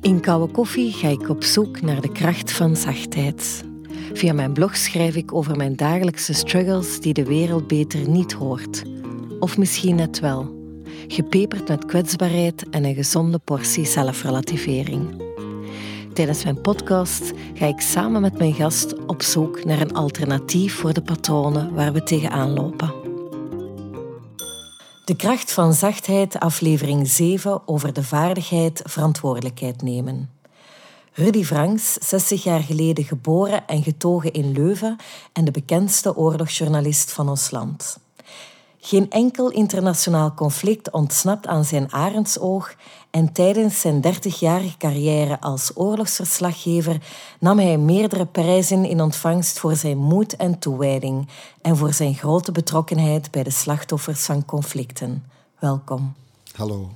In 0.00 0.20
Koude 0.20 0.52
Koffie 0.52 0.92
ga 0.92 1.08
ik 1.08 1.28
op 1.28 1.44
zoek 1.44 1.80
naar 1.80 2.00
de 2.00 2.12
kracht 2.12 2.52
van 2.52 2.76
zachtheid. 2.76 3.64
Via 4.12 4.32
mijn 4.32 4.52
blog 4.52 4.76
schrijf 4.76 5.16
ik 5.16 5.34
over 5.34 5.56
mijn 5.56 5.76
dagelijkse 5.76 6.32
struggles 6.32 7.00
die 7.00 7.12
de 7.12 7.24
wereld 7.24 7.66
beter 7.66 8.08
niet 8.08 8.32
hoort. 8.32 8.82
Of 9.40 9.58
misschien 9.58 9.96
net 9.96 10.20
wel. 10.20 10.58
Gepeperd 11.08 11.68
met 11.68 11.84
kwetsbaarheid 11.84 12.68
en 12.68 12.84
een 12.84 12.94
gezonde 12.94 13.38
portie 13.38 13.86
zelfrelativering. 13.86 15.22
Tijdens 16.12 16.44
mijn 16.44 16.60
podcast 16.60 17.32
ga 17.54 17.66
ik 17.66 17.80
samen 17.80 18.20
met 18.20 18.38
mijn 18.38 18.54
gast 18.54 19.06
op 19.06 19.22
zoek 19.22 19.64
naar 19.64 19.80
een 19.80 19.94
alternatief 19.94 20.74
voor 20.74 20.92
de 20.92 21.02
patronen 21.02 21.74
waar 21.74 21.92
we 21.92 22.02
tegenaan 22.02 22.52
lopen. 22.52 22.99
De 25.10 25.16
kracht 25.16 25.52
van 25.52 25.74
zachtheid, 25.74 26.40
aflevering 26.40 27.08
7 27.08 27.68
over 27.68 27.92
de 27.92 28.02
vaardigheid 28.02 28.82
verantwoordelijkheid 28.84 29.82
nemen. 29.82 30.30
Rudy 31.12 31.44
Franks, 31.44 31.92
60 31.92 32.42
jaar 32.42 32.60
geleden 32.60 33.04
geboren 33.04 33.66
en 33.66 33.82
getogen 33.82 34.32
in 34.32 34.52
Leuven 34.52 34.96
en 35.32 35.44
de 35.44 35.50
bekendste 35.50 36.16
oorlogsjournalist 36.16 37.12
van 37.12 37.28
ons 37.28 37.50
land. 37.50 37.98
Geen 38.82 39.10
enkel 39.10 39.50
internationaal 39.50 40.34
conflict 40.34 40.90
ontsnapt 40.90 41.46
aan 41.46 41.64
zijn 41.64 41.92
arendsoog 41.92 42.74
en 43.10 43.32
tijdens 43.32 43.80
zijn 43.80 44.02
30-jarige 44.06 44.76
carrière 44.76 45.40
als 45.40 45.70
oorlogsverslaggever 45.74 47.02
nam 47.40 47.58
hij 47.58 47.78
meerdere 47.78 48.26
prijzen 48.26 48.84
in 48.84 49.00
ontvangst 49.00 49.58
voor 49.58 49.76
zijn 49.76 49.98
moed 49.98 50.36
en 50.36 50.58
toewijding 50.58 51.28
en 51.62 51.76
voor 51.76 51.92
zijn 51.92 52.14
grote 52.14 52.52
betrokkenheid 52.52 53.30
bij 53.30 53.42
de 53.42 53.50
slachtoffers 53.50 54.24
van 54.24 54.44
conflicten. 54.44 55.24
Welkom. 55.58 56.14
Hallo. 56.54 56.88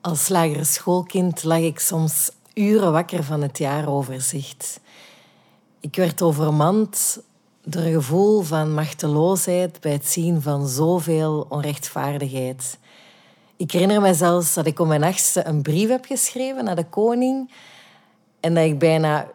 Als 0.00 0.28
lagere 0.28 0.64
schoolkind 0.64 1.44
lag 1.44 1.58
ik 1.58 1.78
soms 1.78 2.30
uren 2.54 2.92
wakker 2.92 3.24
van 3.24 3.42
het 3.42 3.58
jaaroverzicht. 3.58 4.80
Ik 5.80 5.96
werd 5.96 6.22
overmand 6.22 7.20
door 7.64 7.82
een 7.82 7.92
gevoel 7.92 8.40
van 8.40 8.74
machteloosheid 8.74 9.80
bij 9.80 9.92
het 9.92 10.08
zien 10.08 10.42
van 10.42 10.68
zoveel 10.68 11.46
onrechtvaardigheid. 11.48 12.78
Ik 13.56 13.70
herinner 13.70 14.00
me 14.00 14.14
zelfs 14.14 14.54
dat 14.54 14.66
ik 14.66 14.80
om 14.80 14.88
mijn 14.88 15.04
achtste 15.04 15.46
een 15.46 15.62
brief 15.62 15.88
heb 15.88 16.04
geschreven 16.04 16.64
naar 16.64 16.76
de 16.76 16.88
koning 16.88 17.50
en 18.40 18.54
dat 18.54 18.64
ik 18.64 18.78
bijna 18.78 19.30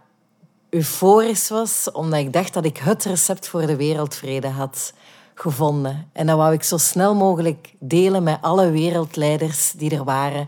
euforisch 0.69 1.49
was, 1.49 1.91
omdat 1.91 2.19
ik 2.19 2.33
dacht 2.33 2.53
dat 2.53 2.65
ik 2.65 2.77
het 2.77 3.03
recept 3.03 3.47
voor 3.47 3.65
de 3.65 3.75
wereldvrede 3.75 4.47
had 4.47 4.93
gevonden. 5.33 6.09
En 6.13 6.27
dat 6.27 6.37
wou 6.37 6.53
ik 6.53 6.63
zo 6.63 6.77
snel 6.77 7.15
mogelijk 7.15 7.73
delen 7.79 8.23
met 8.23 8.37
alle 8.41 8.69
wereldleiders 8.69 9.71
die 9.71 9.95
er 9.95 10.03
waren, 10.03 10.47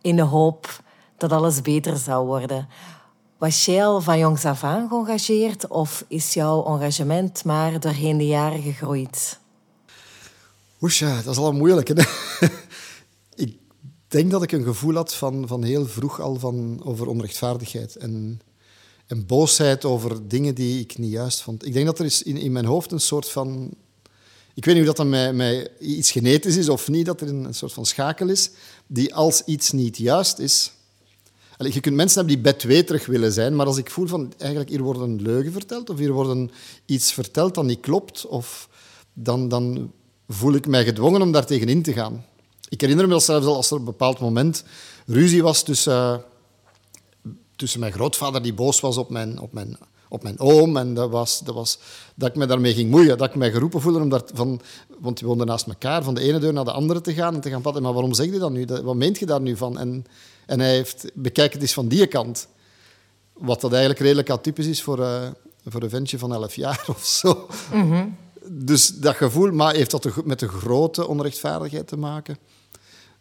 in 0.00 0.16
de 0.16 0.22
hoop 0.22 0.80
dat 1.16 1.32
alles 1.32 1.62
beter 1.62 1.96
zou 1.96 2.26
worden. 2.26 2.68
Was 3.42 3.64
jij 3.64 4.00
van 4.00 4.18
jongs 4.18 4.44
af 4.44 4.64
aan 4.64 4.88
geëngageerd 4.88 5.68
of 5.68 6.04
is 6.08 6.34
jouw 6.34 6.64
engagement 6.64 7.44
maar 7.44 7.80
doorheen 7.80 8.18
de 8.18 8.26
jaren 8.26 8.62
gegroeid? 8.62 9.38
Oesja, 10.80 11.22
dat 11.22 11.32
is 11.32 11.40
al 11.40 11.52
moeilijk. 11.52 11.88
Hè? 11.88 11.94
ik 13.44 13.58
denk 14.08 14.30
dat 14.30 14.42
ik 14.42 14.52
een 14.52 14.64
gevoel 14.64 14.94
had 14.94 15.14
van, 15.14 15.48
van 15.48 15.62
heel 15.62 15.86
vroeg 15.86 16.20
al 16.20 16.34
van, 16.38 16.80
over 16.84 17.06
onrechtvaardigheid 17.06 17.96
en, 17.96 18.40
en 19.06 19.26
boosheid 19.26 19.84
over 19.84 20.28
dingen 20.28 20.54
die 20.54 20.80
ik 20.80 20.98
niet 20.98 21.12
juist 21.12 21.42
vond. 21.42 21.66
Ik 21.66 21.72
denk 21.72 21.86
dat 21.86 21.98
er 21.98 22.04
is 22.04 22.22
in, 22.22 22.36
in 22.36 22.52
mijn 22.52 22.64
hoofd 22.64 22.92
een 22.92 23.00
soort 23.00 23.30
van... 23.30 23.70
Ik 24.54 24.64
weet 24.64 24.74
niet 24.74 24.88
of 24.88 24.94
dat 24.94 25.08
dan 25.08 25.36
mij, 25.36 25.68
iets 25.80 26.10
genetisch 26.10 26.56
is 26.56 26.68
of 26.68 26.88
niet, 26.88 27.06
dat 27.06 27.20
er 27.20 27.28
een, 27.28 27.44
een 27.44 27.54
soort 27.54 27.72
van 27.72 27.86
schakel 27.86 28.28
is, 28.28 28.50
die 28.86 29.14
als 29.14 29.42
iets 29.44 29.72
niet 29.72 29.96
juist 29.96 30.38
is, 30.38 30.72
je 31.58 31.80
kunt 31.80 31.96
mensen 31.96 32.18
hebben 32.18 32.42
die 32.42 32.52
bedweterig 32.52 33.06
willen 33.06 33.32
zijn, 33.32 33.56
maar 33.56 33.66
als 33.66 33.76
ik 33.76 33.90
voel 33.90 34.06
van 34.06 34.32
eigenlijk 34.38 34.70
hier 34.70 34.82
wordt 34.82 35.00
een 35.00 35.22
leugen 35.22 35.52
verteld 35.52 35.90
of 35.90 35.98
hier 35.98 36.12
wordt 36.12 36.50
iets 36.86 37.12
verteld 37.12 37.54
dat 37.54 37.64
niet 37.64 37.80
klopt, 37.80 38.26
of 38.26 38.68
dan, 39.12 39.48
dan 39.48 39.92
voel 40.28 40.54
ik 40.54 40.66
mij 40.66 40.84
gedwongen 40.84 41.22
om 41.22 41.32
daar 41.32 41.46
tegenin 41.46 41.82
te 41.82 41.92
gaan. 41.92 42.24
Ik 42.68 42.80
herinner 42.80 43.08
me 43.08 43.20
zelfs 43.20 43.46
al 43.46 43.56
als 43.56 43.70
er 43.70 43.72
op 43.72 43.78
een 43.78 43.84
bepaald 43.84 44.18
moment 44.18 44.64
ruzie 45.06 45.42
was 45.42 45.62
tussen, 45.62 46.24
tussen 47.56 47.80
mijn 47.80 47.92
grootvader 47.92 48.42
die 48.42 48.54
boos 48.54 48.80
was 48.80 48.96
op 48.96 49.10
mijn, 49.10 49.40
op 49.40 49.52
mijn, 49.52 49.76
op 50.08 50.22
mijn 50.22 50.40
oom 50.40 50.76
en 50.76 50.94
dat 50.94 51.10
was, 51.10 51.40
dat 51.44 51.54
was 51.54 51.78
dat 52.14 52.28
ik 52.28 52.36
me 52.36 52.46
daarmee 52.46 52.74
ging 52.74 52.90
moeien, 52.90 53.18
dat 53.18 53.28
ik 53.28 53.34
mij 53.34 53.50
geroepen 53.50 53.80
voelde 53.80 54.00
om 54.00 54.08
daar 54.08 54.22
van, 54.34 54.60
want 54.98 55.18
die 55.18 55.26
woonden 55.26 55.46
naast 55.46 55.66
elkaar, 55.66 56.02
van 56.02 56.14
de 56.14 56.20
ene 56.20 56.38
deur 56.38 56.52
naar 56.52 56.64
de 56.64 56.72
andere 56.72 57.00
te 57.00 57.14
gaan 57.14 57.34
en 57.34 57.40
te 57.40 57.50
gaan. 57.50 57.62
Maar 57.62 57.92
waarom 57.92 58.14
zeg 58.14 58.26
je 58.26 58.38
dat 58.38 58.50
nu? 58.50 58.66
Wat 58.82 58.94
meent 58.94 59.18
je 59.18 59.26
daar 59.26 59.40
nu 59.40 59.56
van? 59.56 59.78
En 59.78 60.04
en 60.46 60.60
hij 60.60 60.74
heeft, 60.74 61.10
bekijk 61.14 61.52
het 61.52 61.62
eens 61.62 61.72
van 61.72 61.88
die 61.88 62.06
kant. 62.06 62.48
Wat 63.32 63.60
dat 63.60 63.70
eigenlijk 63.70 64.00
redelijk 64.00 64.30
atypisch 64.30 64.66
is 64.66 64.82
voor, 64.82 64.98
uh, 64.98 65.30
voor 65.66 65.82
een 65.82 65.90
ventje 65.90 66.18
van 66.18 66.32
11 66.32 66.54
jaar 66.54 66.84
of 66.96 67.04
zo. 67.04 67.48
Mhm. 67.72 68.08
Dus 68.48 68.88
dat 68.88 69.16
gevoel, 69.16 69.52
maar 69.52 69.74
heeft 69.74 69.90
dat 69.90 70.24
met 70.24 70.38
de 70.38 70.48
grote 70.48 71.06
onrechtvaardigheid 71.06 71.86
te 71.86 71.96
maken? 71.96 72.38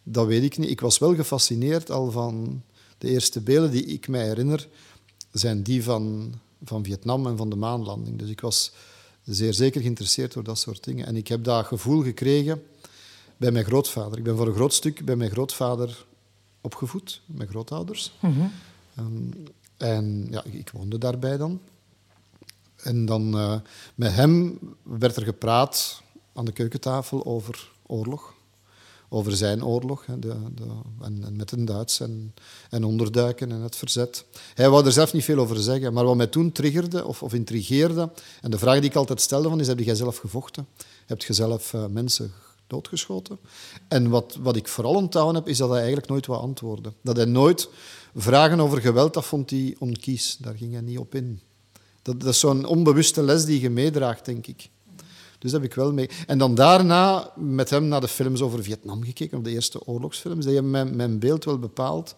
Dat 0.04 0.28
weet 0.28 0.44
ik 0.44 0.58
niet. 0.58 0.70
Ik 0.70 0.82
was 0.82 0.98
wel 0.98 1.16
gefascineerd 1.16 1.92
al 1.92 2.12
van 2.12 2.64
de 2.98 3.10
eerste 3.10 3.42
beelden 3.42 3.72
die 3.72 3.86
ik 3.86 4.08
mij 4.08 4.26
herinner, 4.26 4.68
zijn 5.32 5.64
die 5.64 5.84
van, 5.84 6.34
van 6.64 6.84
Vietnam 6.84 7.28
en 7.28 7.38
van 7.38 7.50
de 7.50 7.56
maanlanding. 7.56 8.20
Dus 8.20 8.30
ik 8.30 8.42
was 8.42 8.72
zeer 9.24 9.54
zeker 9.54 9.82
geïnteresseerd 9.82 10.34
door 10.34 10.44
dat 10.44 10.60
soort 10.60 10.84
dingen. 10.84 11.06
En 11.06 11.16
ik 11.16 11.28
heb 11.28 11.44
dat 11.44 11.66
gevoel 11.66 12.04
gekregen 12.04 12.64
bij 13.38 13.52
mijn 13.52 13.66
grootvader. 13.66 14.18
Ik 14.18 14.24
ben 14.24 14.38
voor 14.38 14.48
een 14.48 14.54
groot 14.54 14.74
stuk 14.74 15.06
bij 15.06 15.16
mijn 15.16 15.32
grootvader 15.32 16.06
opgevoed, 16.62 17.22
met 17.26 17.50
grootouders. 17.50 18.12
Mhm. 18.20 18.42
en 19.78 20.28
ja, 20.30 20.44
ik 20.44 20.70
woonde 20.70 20.98
daarbij 20.98 21.38
dan. 21.38 21.60
En 22.84 23.06
dan 23.06 23.38
uh, 23.38 23.56
met 23.96 24.14
hem 24.14 24.60
werd 24.84 25.16
er 25.16 25.24
gepraat 25.24 26.02
aan 26.34 26.46
de 26.46 26.52
keukentafel 26.52 27.26
over 27.26 27.72
oorlog. 27.86 28.34
Over 29.14 29.36
zijn 29.36 29.66
oorlog 29.66 30.06
hè, 30.06 30.20
de, 30.20 30.36
de, 30.56 30.64
en, 31.02 31.24
en, 31.26 31.36
met 31.36 31.50
de 31.50 31.64
Duits 31.64 32.00
en, 32.00 32.34
en 32.70 32.84
onderduiken 32.84 33.52
en 33.52 33.62
het 33.62 33.76
verzet. 33.76 34.26
Hij 34.54 34.70
wou 34.70 34.86
er 34.86 34.92
zelf 34.92 35.14
niet 35.14 35.24
veel 35.24 35.38
over 35.38 35.58
zeggen, 35.58 35.94
maar 35.94 36.06
wat 36.06 36.16
mij 36.16 36.28
toen 36.28 36.52
triggerde 36.52 37.06
of, 37.06 37.24
of 37.24 37.34
intrigeerde, 37.34 38.12
en 38.42 38.52
de 38.52 38.58
vraag 38.58 38.80
die 38.80 38.90
ik 38.90 38.96
altijd 38.96 39.22
stelde 39.22 39.50
van, 39.50 39.60
is, 39.60 39.68
heb 39.68 39.80
jij 39.80 39.96
zelf 39.96 40.18
gevochten? 40.18 40.68
Heb 41.06 41.22
je 41.22 41.34
zelf 41.34 41.74
uh, 41.74 41.86
mensen 41.86 42.32
doodgeschoten. 42.72 43.40
En 43.88 44.10
wat, 44.10 44.38
wat 44.42 44.56
ik 44.56 44.68
vooral 44.68 44.94
onthouden 44.94 45.36
heb, 45.36 45.48
is 45.48 45.58
dat 45.58 45.70
hij 45.70 45.78
eigenlijk 45.78 46.08
nooit 46.08 46.26
wou 46.26 46.42
antwoorden. 46.42 46.94
Dat 47.02 47.16
hij 47.16 47.26
nooit 47.26 47.70
vragen 48.16 48.60
over 48.60 48.82
geweld, 48.82 49.14
dat 49.14 49.26
vond 49.26 49.50
hij 49.50 49.76
onkies. 49.80 50.38
Daar 50.40 50.56
ging 50.56 50.72
hij 50.72 50.82
niet 50.82 50.98
op 50.98 51.16
in. 51.16 51.42
Dat, 52.02 52.20
dat 52.20 52.30
is 52.30 52.40
zo'n 52.40 52.66
onbewuste 52.66 53.24
les 53.24 53.46
die 53.46 53.62
je 53.62 53.70
meedraagt, 53.70 54.26
denk 54.26 54.48
ik. 54.48 54.70
Dus 55.40 55.52
dat 55.52 55.62
heb 55.62 55.70
ik 55.70 55.76
wel 55.76 55.94
mee. 55.94 56.10
En 56.28 56.38
dan 56.38 56.56
daarna 56.56 57.32
met 57.36 57.70
hem 57.70 57.88
naar 57.88 58.02
de 58.02 58.08
films 58.08 58.42
over 58.42 58.64
Vietnam 58.64 59.04
gekeken, 59.04 59.38
op 59.38 59.44
de 59.44 59.50
eerste 59.50 59.88
oorlogsfilms. 59.88 60.46
Die 60.46 60.54
hebben 60.54 60.72
mijn, 60.72 60.96
mijn 60.96 61.20
beeld 61.20 61.46
wel 61.46 61.60
bepaald. 61.60 62.16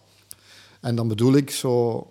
En 0.80 0.94
dan 0.94 1.08
bedoel 1.08 1.34
ik 1.34 1.50
zo... 1.50 2.06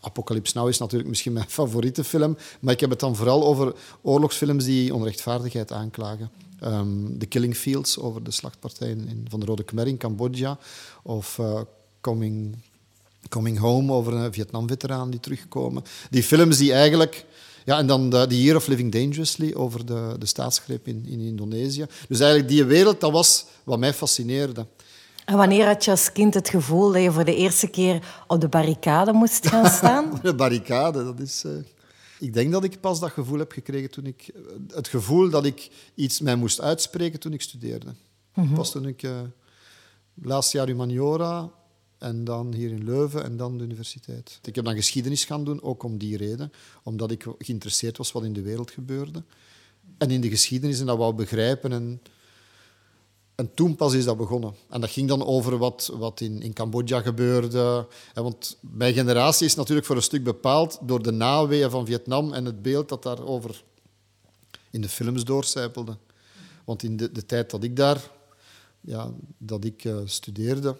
Apocalypse 0.00 0.58
Now 0.58 0.68
is 0.68 0.78
natuurlijk 0.78 1.08
misschien 1.08 1.32
mijn 1.32 1.48
favoriete 1.60 2.04
film, 2.04 2.36
maar 2.60 2.74
ik 2.74 2.80
heb 2.80 2.90
het 2.90 3.00
dan 3.00 3.16
vooral 3.16 3.46
over 3.46 3.74
oorlogsfilms 4.02 4.64
die 4.64 4.94
onrechtvaardigheid 4.94 5.72
aanklagen. 5.72 6.30
Um, 6.64 7.18
The 7.18 7.26
Killing 7.26 7.56
Fields 7.56 7.98
over 7.98 8.22
de 8.22 8.30
slachtpartijen 8.30 9.26
van 9.28 9.40
de 9.40 9.46
Rode 9.46 9.62
Khmer 9.62 9.86
in 9.86 9.96
Cambodja. 9.96 10.58
Of 11.02 11.38
uh, 11.38 11.60
Coming, 12.00 12.56
Coming 13.28 13.58
Home 13.58 13.92
over 13.92 14.12
een 14.12 14.32
Vietnam-veteraan 14.32 15.10
die 15.10 15.20
terugkomen. 15.20 15.84
Die 16.10 16.22
films 16.22 16.56
die 16.56 16.72
eigenlijk... 16.72 17.26
Ja, 17.64 17.78
en 17.78 17.86
dan 17.86 18.10
The 18.10 18.42
Year 18.42 18.56
of 18.56 18.66
Living 18.66 18.92
Dangerously 18.92 19.54
over 19.54 19.86
de, 19.86 20.16
de 20.18 20.26
staatsgreep 20.26 20.86
in, 20.86 21.04
in 21.06 21.20
Indonesië. 21.20 21.86
Dus 22.08 22.20
eigenlijk 22.20 22.50
die 22.50 22.64
wereld, 22.64 23.00
dat 23.00 23.12
was 23.12 23.44
wat 23.64 23.78
mij 23.78 23.94
fascineerde. 23.94 24.66
En 25.28 25.36
wanneer 25.36 25.66
had 25.66 25.84
je 25.84 25.90
als 25.90 26.12
kind 26.12 26.34
het 26.34 26.48
gevoel 26.48 26.92
dat 26.92 27.02
je 27.02 27.12
voor 27.12 27.24
de 27.24 27.36
eerste 27.36 27.68
keer 27.68 28.22
op 28.26 28.40
de 28.40 28.48
barricade 28.48 29.12
moest 29.12 29.48
gaan 29.48 29.70
staan? 29.78 30.20
de 30.22 30.34
barricade, 30.34 31.04
dat 31.04 31.20
is... 31.20 31.44
Uh... 31.44 31.52
Ik 32.18 32.32
denk 32.32 32.52
dat 32.52 32.64
ik 32.64 32.80
pas 32.80 33.00
dat 33.00 33.10
gevoel 33.10 33.38
heb 33.38 33.52
gekregen 33.52 33.90
toen 33.90 34.06
ik... 34.06 34.30
Het 34.74 34.88
gevoel 34.88 35.30
dat 35.30 35.44
ik 35.44 35.70
iets 35.94 36.20
mij 36.20 36.34
moest 36.34 36.60
uitspreken 36.60 37.20
toen 37.20 37.32
ik 37.32 37.40
studeerde. 37.40 37.94
Mm 38.34 38.54
Pas 38.54 38.70
toen 38.70 38.86
ik... 38.86 39.02
Uh, 39.02 39.20
laatste 40.14 40.56
jaar 40.56 40.66
humaniora 40.66 41.50
en 41.98 42.24
dan 42.24 42.54
hier 42.54 42.70
in 42.70 42.84
Leuven 42.84 43.24
en 43.24 43.36
dan 43.36 43.58
de 43.58 43.64
universiteit. 43.64 44.38
Ik 44.42 44.54
heb 44.54 44.64
dan 44.64 44.74
geschiedenis 44.74 45.24
gaan 45.24 45.44
doen, 45.44 45.62
ook 45.62 45.82
om 45.82 45.98
die 45.98 46.16
reden. 46.16 46.52
Omdat 46.82 47.10
ik 47.10 47.26
geïnteresseerd 47.38 47.96
was 47.96 48.12
wat 48.12 48.24
in 48.24 48.32
de 48.32 48.42
wereld 48.42 48.70
gebeurde. 48.70 49.22
En 49.98 50.10
in 50.10 50.20
de 50.20 50.28
geschiedenis 50.28 50.80
en 50.80 50.86
dat 50.86 50.98
wou 50.98 51.14
begrijpen 51.14 51.72
en 51.72 52.00
en 53.38 53.54
toen 53.54 53.76
pas 53.76 53.94
is 53.94 54.04
dat 54.04 54.16
begonnen. 54.16 54.54
En 54.68 54.80
dat 54.80 54.90
ging 54.90 55.08
dan 55.08 55.24
over 55.24 55.58
wat, 55.58 55.90
wat 55.94 56.20
in, 56.20 56.42
in 56.42 56.52
Cambodja 56.52 57.00
gebeurde. 57.00 57.86
Want 58.14 58.56
mijn 58.60 58.94
generatie 58.94 59.46
is 59.46 59.54
natuurlijk 59.54 59.86
voor 59.86 59.96
een 59.96 60.02
stuk 60.02 60.24
bepaald 60.24 60.78
door 60.82 61.02
de 61.02 61.10
naweeën 61.10 61.70
van 61.70 61.86
Vietnam 61.86 62.32
en 62.32 62.44
het 62.44 62.62
beeld 62.62 62.88
dat 62.88 63.02
daarover 63.02 63.62
in 64.70 64.80
de 64.80 64.88
films 64.88 65.24
doorcijpelde. 65.24 65.96
Want 66.64 66.82
in 66.82 66.96
de, 66.96 67.12
de 67.12 67.26
tijd 67.26 67.50
dat 67.50 67.62
ik 67.62 67.76
daar 67.76 68.10
ja, 68.80 69.10
dat 69.38 69.64
ik, 69.64 69.84
uh, 69.84 69.96
studeerde, 70.04 70.76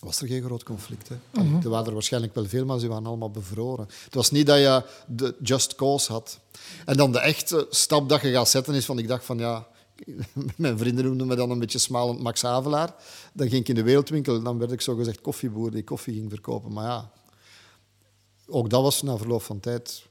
was 0.00 0.20
er 0.20 0.26
geen 0.26 0.42
groot 0.42 0.62
conflict. 0.62 1.08
Hè. 1.08 1.42
Mm 1.42 1.60
Er 1.62 1.68
waren 1.68 1.86
er 1.86 1.92
waarschijnlijk 1.92 2.34
wel 2.34 2.46
veel, 2.46 2.64
maar 2.64 2.78
ze 2.78 2.88
waren 2.88 3.06
allemaal 3.06 3.30
bevroren. 3.30 3.88
Het 4.04 4.14
was 4.14 4.30
niet 4.30 4.46
dat 4.46 4.58
je 4.58 4.82
de 5.06 5.34
just 5.42 5.74
cause 5.74 6.12
had. 6.12 6.38
En 6.84 6.96
dan 6.96 7.12
de 7.12 7.20
echte 7.20 7.66
stap 7.70 8.08
dat 8.08 8.20
je 8.20 8.32
gaat 8.32 8.48
zetten 8.48 8.74
is 8.74 8.84
van, 8.84 8.98
ik 8.98 9.08
dacht 9.08 9.24
van 9.24 9.38
ja, 9.38 9.66
mijn 10.56 10.78
vrienden 10.78 11.04
noemden 11.04 11.26
me 11.26 11.34
dan 11.34 11.50
een 11.50 11.58
beetje 11.58 11.78
smalend 11.78 12.20
Max 12.20 12.42
Havelaar. 12.42 12.94
Dan 13.32 13.48
ging 13.48 13.60
ik 13.60 13.68
in 13.68 13.74
de 13.74 13.82
wereldwinkel, 13.82 14.42
dan 14.42 14.58
werd 14.58 14.72
ik 14.72 14.80
zogezegd 14.80 15.20
koffieboer 15.20 15.70
die 15.70 15.84
koffie 15.84 16.14
ging 16.14 16.30
verkopen. 16.30 16.72
Maar 16.72 16.84
ja, 16.84 17.10
ook 18.46 18.70
dat 18.70 18.82
was 18.82 19.02
na 19.02 19.16
verloop 19.16 19.42
van 19.42 19.60
tijd 19.60 20.06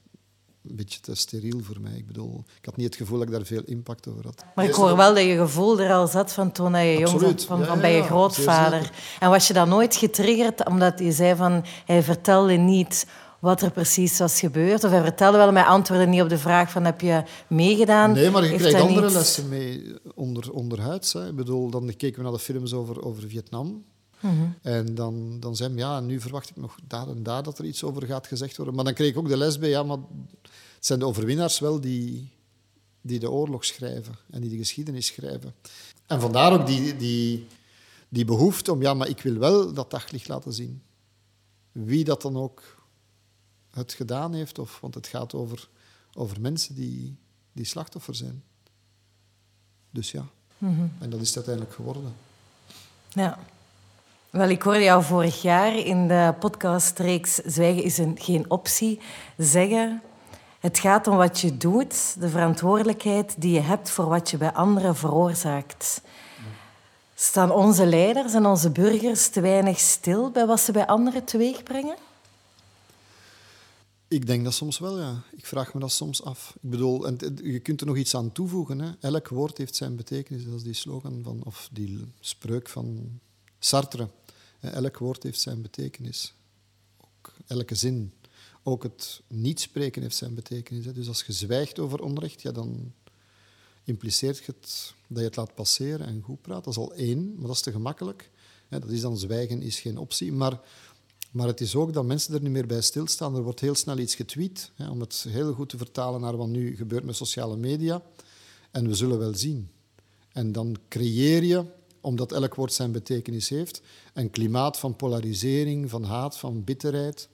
een 0.68 0.76
beetje 0.76 1.00
te 1.00 1.14
steriel 1.14 1.60
voor 1.62 1.80
mij. 1.80 1.96
Ik 1.96 2.06
bedoel, 2.06 2.44
ik 2.58 2.64
had 2.64 2.76
niet 2.76 2.86
het 2.86 2.96
gevoel 2.96 3.18
dat 3.18 3.26
ik 3.26 3.32
daar 3.32 3.44
veel 3.44 3.62
impact 3.64 4.08
over 4.08 4.24
had. 4.24 4.44
Maar 4.54 4.64
ik 4.64 4.74
hoor 4.74 4.96
wel 4.96 5.14
dat 5.14 5.24
je 5.24 5.36
gevoel 5.36 5.80
er 5.80 5.92
al 5.92 6.06
zat 6.06 6.32
van 6.32 6.52
toen 6.52 6.76
je 6.76 6.98
jong 6.98 7.20
was, 7.20 7.44
van, 7.44 7.64
van 7.64 7.80
bij 7.80 7.96
je 7.96 8.02
grootvader. 8.02 8.90
En 9.20 9.30
was 9.30 9.46
je 9.46 9.52
dan 9.52 9.68
nooit 9.68 9.96
getriggerd 9.96 10.66
omdat 10.66 10.98
je 10.98 11.12
zei 11.12 11.36
van 11.36 11.64
hij 11.84 12.02
vertelde 12.02 12.52
niet 12.52 13.06
wat 13.38 13.62
er 13.62 13.70
precies 13.70 14.18
was 14.18 14.40
gebeurd? 14.40 14.84
Of 14.84 14.90
hij 14.90 15.02
vertelde 15.02 15.38
wel, 15.38 15.52
maar 15.52 15.66
antwoordde 15.66 16.06
niet 16.06 16.22
op 16.22 16.28
de 16.28 16.38
vraag 16.38 16.70
van 16.70 16.84
heb 16.84 17.00
je 17.00 17.22
meegedaan? 17.48 18.12
Nee, 18.12 18.30
maar 18.30 18.44
je 18.44 18.56
krijgt 18.56 18.80
andere 18.80 19.10
lessen 19.10 19.48
mee 19.48 19.94
onder, 20.14 20.52
onderhuids. 20.52 21.12
Hè. 21.12 21.28
Ik 21.28 21.36
bedoel, 21.36 21.70
dan 21.70 21.96
keken 21.96 22.16
we 22.16 22.22
naar 22.22 22.32
de 22.32 22.38
films 22.38 22.72
over, 22.72 23.02
over 23.02 23.28
Vietnam. 23.28 23.84
Mhm. 24.20 24.32
En 24.62 24.94
dan, 24.94 25.40
dan 25.40 25.56
zei 25.56 25.70
hij, 25.70 25.78
ja, 25.78 26.00
nu 26.00 26.20
verwacht 26.20 26.50
ik 26.50 26.56
nog 26.56 26.76
daar 26.86 27.08
en 27.08 27.22
daar 27.22 27.42
dat 27.42 27.58
er 27.58 27.64
iets 27.64 27.84
over 27.84 28.06
gaat 28.06 28.26
gezegd 28.26 28.56
worden. 28.56 28.74
Maar 28.74 28.84
dan 28.84 28.94
kreeg 28.94 29.10
ik 29.10 29.18
ook 29.18 29.28
de 29.28 29.36
les 29.36 29.58
bij, 29.58 29.68
ja, 29.68 29.82
maar 29.82 29.98
het 30.74 30.86
zijn 30.86 30.98
de 30.98 31.06
overwinnaars 31.06 31.58
wel 31.58 31.80
die, 31.80 32.32
die 33.00 33.18
de 33.18 33.30
oorlog 33.30 33.64
schrijven 33.64 34.18
en 34.30 34.40
die 34.40 34.50
de 34.50 34.56
geschiedenis 34.56 35.06
schrijven. 35.06 35.54
En 36.06 36.20
vandaar 36.20 36.52
ook 36.52 36.66
die, 36.66 36.96
die, 36.96 37.46
die 38.08 38.24
behoefte 38.24 38.72
om, 38.72 38.82
ja, 38.82 38.94
maar 38.94 39.08
ik 39.08 39.20
wil 39.20 39.34
wel 39.34 39.72
dat 39.72 39.90
daglicht 39.90 40.28
laten 40.28 40.52
zien. 40.52 40.82
Wie 41.72 42.04
dat 42.04 42.22
dan 42.22 42.36
ook 42.36 42.77
het 43.78 43.92
gedaan 43.92 44.34
heeft, 44.34 44.58
of, 44.58 44.80
want 44.80 44.94
het 44.94 45.06
gaat 45.06 45.34
over, 45.34 45.68
over 46.14 46.40
mensen 46.40 46.74
die, 46.74 47.16
die 47.52 47.64
slachtoffer 47.64 48.14
zijn. 48.14 48.42
Dus 49.90 50.10
ja, 50.10 50.24
mhm. 50.58 50.86
en 50.98 51.10
dat 51.10 51.20
is 51.20 51.26
het 51.26 51.36
uiteindelijk 51.36 51.74
geworden. 51.74 52.14
Ja. 53.08 53.38
Wel, 54.30 54.48
ik 54.48 54.62
hoorde 54.62 54.82
jou 54.82 55.02
vorig 55.02 55.42
jaar 55.42 55.76
in 55.76 56.08
de 56.08 56.34
podcastreeks 56.38 57.34
Zwijgen 57.34 57.82
is 57.82 57.98
een, 57.98 58.16
geen 58.20 58.50
optie 58.50 59.00
zeggen... 59.36 60.02
Het 60.58 60.78
gaat 60.78 61.06
om 61.06 61.16
wat 61.16 61.40
je 61.40 61.56
doet, 61.56 62.20
de 62.20 62.28
verantwoordelijkheid 62.28 63.34
die 63.38 63.52
je 63.52 63.60
hebt 63.60 63.90
voor 63.90 64.08
wat 64.08 64.30
je 64.30 64.36
bij 64.36 64.52
anderen 64.52 64.96
veroorzaakt. 64.96 66.02
Staan 67.14 67.50
onze 67.50 67.86
leiders 67.86 68.34
en 68.34 68.46
onze 68.46 68.70
burgers 68.70 69.28
te 69.28 69.40
weinig 69.40 69.78
stil 69.78 70.30
bij 70.30 70.46
wat 70.46 70.60
ze 70.60 70.72
bij 70.72 70.86
anderen 70.86 71.24
teweegbrengen? 71.24 71.96
Ik 74.08 74.26
denk 74.26 74.44
dat 74.44 74.54
soms 74.54 74.78
wel, 74.78 74.98
ja. 74.98 75.22
Ik 75.36 75.46
vraag 75.46 75.74
me 75.74 75.80
dat 75.80 75.92
soms 75.92 76.22
af. 76.22 76.56
Ik 76.62 76.70
bedoel, 76.70 77.06
en 77.06 77.18
je 77.42 77.60
kunt 77.60 77.80
er 77.80 77.86
nog 77.86 77.96
iets 77.96 78.14
aan 78.14 78.32
toevoegen. 78.32 78.78
Hè. 78.78 78.92
Elk 79.00 79.28
woord 79.28 79.58
heeft 79.58 79.76
zijn 79.76 79.96
betekenis. 79.96 80.44
Dat 80.44 80.54
is 80.54 80.62
die 80.62 80.74
slogan 80.74 81.20
van, 81.22 81.42
of 81.44 81.68
die 81.72 82.04
spreuk 82.20 82.68
van 82.68 83.20
Sartre. 83.58 84.08
Elk 84.60 84.98
woord 84.98 85.22
heeft 85.22 85.40
zijn 85.40 85.62
betekenis. 85.62 86.34
Ook 87.00 87.32
elke 87.46 87.74
zin. 87.74 88.12
Ook 88.62 88.82
het 88.82 89.22
niet 89.26 89.60
spreken 89.60 90.02
heeft 90.02 90.16
zijn 90.16 90.34
betekenis. 90.34 90.84
Hè. 90.84 90.92
Dus 90.92 91.08
als 91.08 91.22
je 91.26 91.32
zwijgt 91.32 91.78
over 91.78 92.02
onrecht, 92.02 92.42
ja, 92.42 92.52
dan 92.52 92.92
impliceert 93.84 94.46
het 94.46 94.94
dat 95.06 95.18
je 95.18 95.24
het 95.24 95.36
laat 95.36 95.54
passeren 95.54 96.06
en 96.06 96.22
goed 96.22 96.42
praat. 96.42 96.64
Dat 96.64 96.72
is 96.72 96.78
al 96.78 96.94
één, 96.94 97.34
maar 97.36 97.46
dat 97.46 97.56
is 97.56 97.62
te 97.62 97.72
gemakkelijk. 97.72 98.30
Dat 98.68 98.90
is 98.90 99.00
dan 99.00 99.18
zwijgen 99.18 99.62
is 99.62 99.80
geen 99.80 99.98
optie. 99.98 100.32
Maar 100.32 100.60
maar 101.30 101.46
het 101.46 101.60
is 101.60 101.74
ook 101.74 101.92
dat 101.92 102.04
mensen 102.04 102.34
er 102.34 102.40
niet 102.40 102.50
meer 102.50 102.66
bij 102.66 102.80
stilstaan. 102.80 103.36
Er 103.36 103.42
wordt 103.42 103.60
heel 103.60 103.74
snel 103.74 103.98
iets 103.98 104.14
getweet, 104.14 104.70
hè, 104.74 104.90
om 104.90 105.00
het 105.00 105.26
heel 105.28 105.52
goed 105.52 105.68
te 105.68 105.76
vertalen 105.76 106.20
naar 106.20 106.36
wat 106.36 106.48
nu 106.48 106.76
gebeurt 106.76 107.04
met 107.04 107.16
sociale 107.16 107.56
media. 107.56 108.02
En 108.70 108.88
we 108.88 108.94
zullen 108.94 109.18
wel 109.18 109.34
zien. 109.34 109.70
En 110.32 110.52
dan 110.52 110.76
creëer 110.88 111.42
je, 111.42 111.64
omdat 112.00 112.32
elk 112.32 112.54
woord 112.54 112.72
zijn 112.72 112.92
betekenis 112.92 113.48
heeft, 113.48 113.82
een 114.14 114.30
klimaat 114.30 114.78
van 114.78 114.96
polarisering, 114.96 115.90
van 115.90 116.04
haat, 116.04 116.38
van 116.38 116.64
bitterheid. 116.64 117.28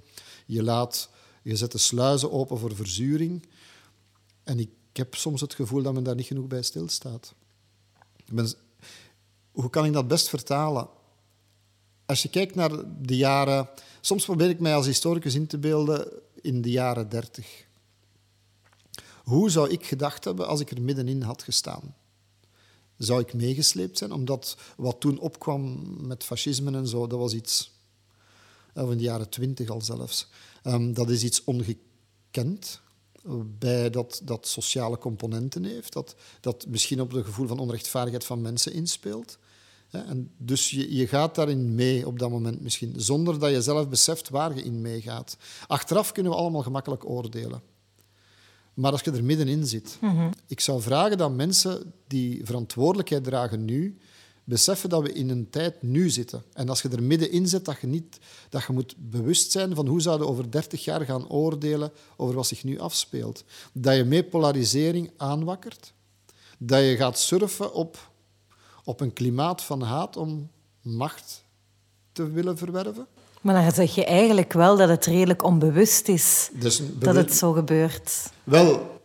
Je, 0.46 0.62
laat, 0.62 1.10
je 1.42 1.56
zet 1.56 1.72
de 1.72 1.78
sluizen 1.78 2.32
open 2.32 2.58
voor 2.58 2.74
verzuring. 2.74 3.48
En 4.42 4.58
ik 4.58 4.70
heb 4.92 5.14
soms 5.14 5.40
het 5.40 5.54
gevoel 5.54 5.82
dat 5.82 5.94
men 5.94 6.04
daar 6.04 6.14
niet 6.14 6.26
genoeg 6.26 6.46
bij 6.46 6.62
stilstaat. 6.62 7.34
Hoe 9.50 9.70
kan 9.70 9.84
ik 9.84 9.92
dat 9.92 10.08
best 10.08 10.28
vertalen? 10.28 10.88
Als 12.06 12.22
je 12.22 12.28
kijkt 12.28 12.54
naar 12.54 12.70
de 13.00 13.16
jaren... 13.16 13.68
Soms 14.00 14.24
probeer 14.24 14.48
ik 14.48 14.60
mij 14.60 14.74
als 14.74 14.86
historicus 14.86 15.34
in 15.34 15.46
te 15.46 15.58
beelden 15.58 16.08
in 16.40 16.62
de 16.62 16.70
jaren 16.70 17.08
dertig. 17.08 17.66
Hoe 19.24 19.50
zou 19.50 19.70
ik 19.70 19.86
gedacht 19.86 20.24
hebben 20.24 20.46
als 20.46 20.60
ik 20.60 20.70
er 20.70 20.82
middenin 20.82 21.22
had 21.22 21.42
gestaan? 21.42 21.94
Zou 22.96 23.20
ik 23.20 23.34
meegesleept 23.34 23.98
zijn? 23.98 24.12
Omdat 24.12 24.56
wat 24.76 25.00
toen 25.00 25.18
opkwam 25.18 25.86
met 26.06 26.24
fascisme 26.24 26.76
en 26.76 26.88
zo, 26.88 27.06
dat 27.06 27.18
was 27.18 27.34
iets... 27.34 27.72
Of 28.74 28.90
in 28.90 28.96
de 28.96 29.02
jaren 29.02 29.28
twintig 29.28 29.68
al 29.68 29.80
zelfs. 29.80 30.28
Ehm, 30.62 30.92
dat 30.92 31.10
is 31.10 31.22
iets 31.22 31.44
ongekend 31.44 32.80
bij 33.58 33.90
dat, 33.90 34.20
dat 34.24 34.48
sociale 34.48 34.98
componenten 34.98 35.64
heeft, 35.64 35.92
dat, 35.92 36.14
dat 36.40 36.66
misschien 36.66 37.00
op 37.00 37.12
het 37.12 37.24
gevoel 37.24 37.46
van 37.46 37.58
onrechtvaardigheid 37.58 38.24
van 38.24 38.42
mensen 38.42 38.72
inspeelt. 38.72 39.38
En 39.98 40.30
dus 40.36 40.70
je, 40.70 40.94
je 40.94 41.06
gaat 41.06 41.34
daarin 41.34 41.74
mee 41.74 42.06
op 42.06 42.18
dat 42.18 42.30
moment 42.30 42.60
misschien, 42.60 42.92
zonder 42.96 43.38
dat 43.38 43.50
je 43.50 43.62
zelf 43.62 43.88
beseft 43.88 44.28
waar 44.28 44.54
je 44.54 44.62
in 44.62 44.80
meegaat. 44.80 45.36
Achteraf 45.66 46.12
kunnen 46.12 46.32
we 46.32 46.38
allemaal 46.38 46.62
gemakkelijk 46.62 47.08
oordelen. 47.08 47.62
Maar 48.74 48.92
als 48.92 49.00
je 49.00 49.10
er 49.10 49.24
middenin 49.24 49.66
zit, 49.66 49.98
mm 50.00 50.32
ik 50.46 50.60
zou 50.60 50.82
vragen 50.82 51.18
dat 51.18 51.32
mensen 51.32 51.92
die 52.06 52.44
verantwoordelijkheid 52.44 53.24
dragen 53.24 53.64
nu, 53.64 53.98
beseffen 54.44 54.88
dat 54.88 55.02
we 55.02 55.12
in 55.12 55.30
een 55.30 55.50
tijd 55.50 55.82
nu 55.82 56.10
zitten. 56.10 56.42
En 56.52 56.68
als 56.68 56.82
je 56.82 56.88
er 56.88 57.02
middenin 57.02 57.48
zit, 57.48 57.64
dat 57.64 57.80
je, 57.80 57.86
niet, 57.86 58.18
dat 58.48 58.64
je 58.66 58.72
moet 58.72 58.94
bewust 58.98 59.52
zijn 59.52 59.74
van 59.74 59.86
hoe 59.86 60.00
zouden 60.00 60.26
we 60.26 60.32
over 60.32 60.50
30 60.50 60.84
jaar 60.84 61.04
gaan 61.04 61.28
oordelen 61.28 61.92
over 62.16 62.34
wat 62.34 62.46
zich 62.46 62.64
nu 62.64 62.78
afspeelt. 62.78 63.44
Dat 63.72 63.96
je 63.96 64.04
mee 64.04 64.24
polarisering 64.24 65.10
aanwakkert. 65.16 65.92
Dat 66.58 66.80
je 66.80 66.96
gaat 66.96 67.18
surfen 67.18 67.74
op 67.74 68.12
op 68.84 69.00
een 69.00 69.12
klimaat 69.12 69.62
van 69.62 69.82
haat 69.82 70.16
om 70.16 70.50
macht 70.80 71.44
te 72.12 72.30
willen 72.30 72.58
verwerven. 72.58 73.06
Maar 73.40 73.62
dan 73.62 73.72
zeg 73.72 73.94
je 73.94 74.04
eigenlijk 74.04 74.52
wel 74.52 74.76
dat 74.76 74.88
het 74.88 75.04
redelijk 75.06 75.42
onbewust 75.42 76.08
is 76.08 76.50
dus 76.52 76.82
dat 76.98 77.14
het 77.14 77.34
zo 77.34 77.52
gebeurt. 77.52 78.30
Wel, 78.44 79.00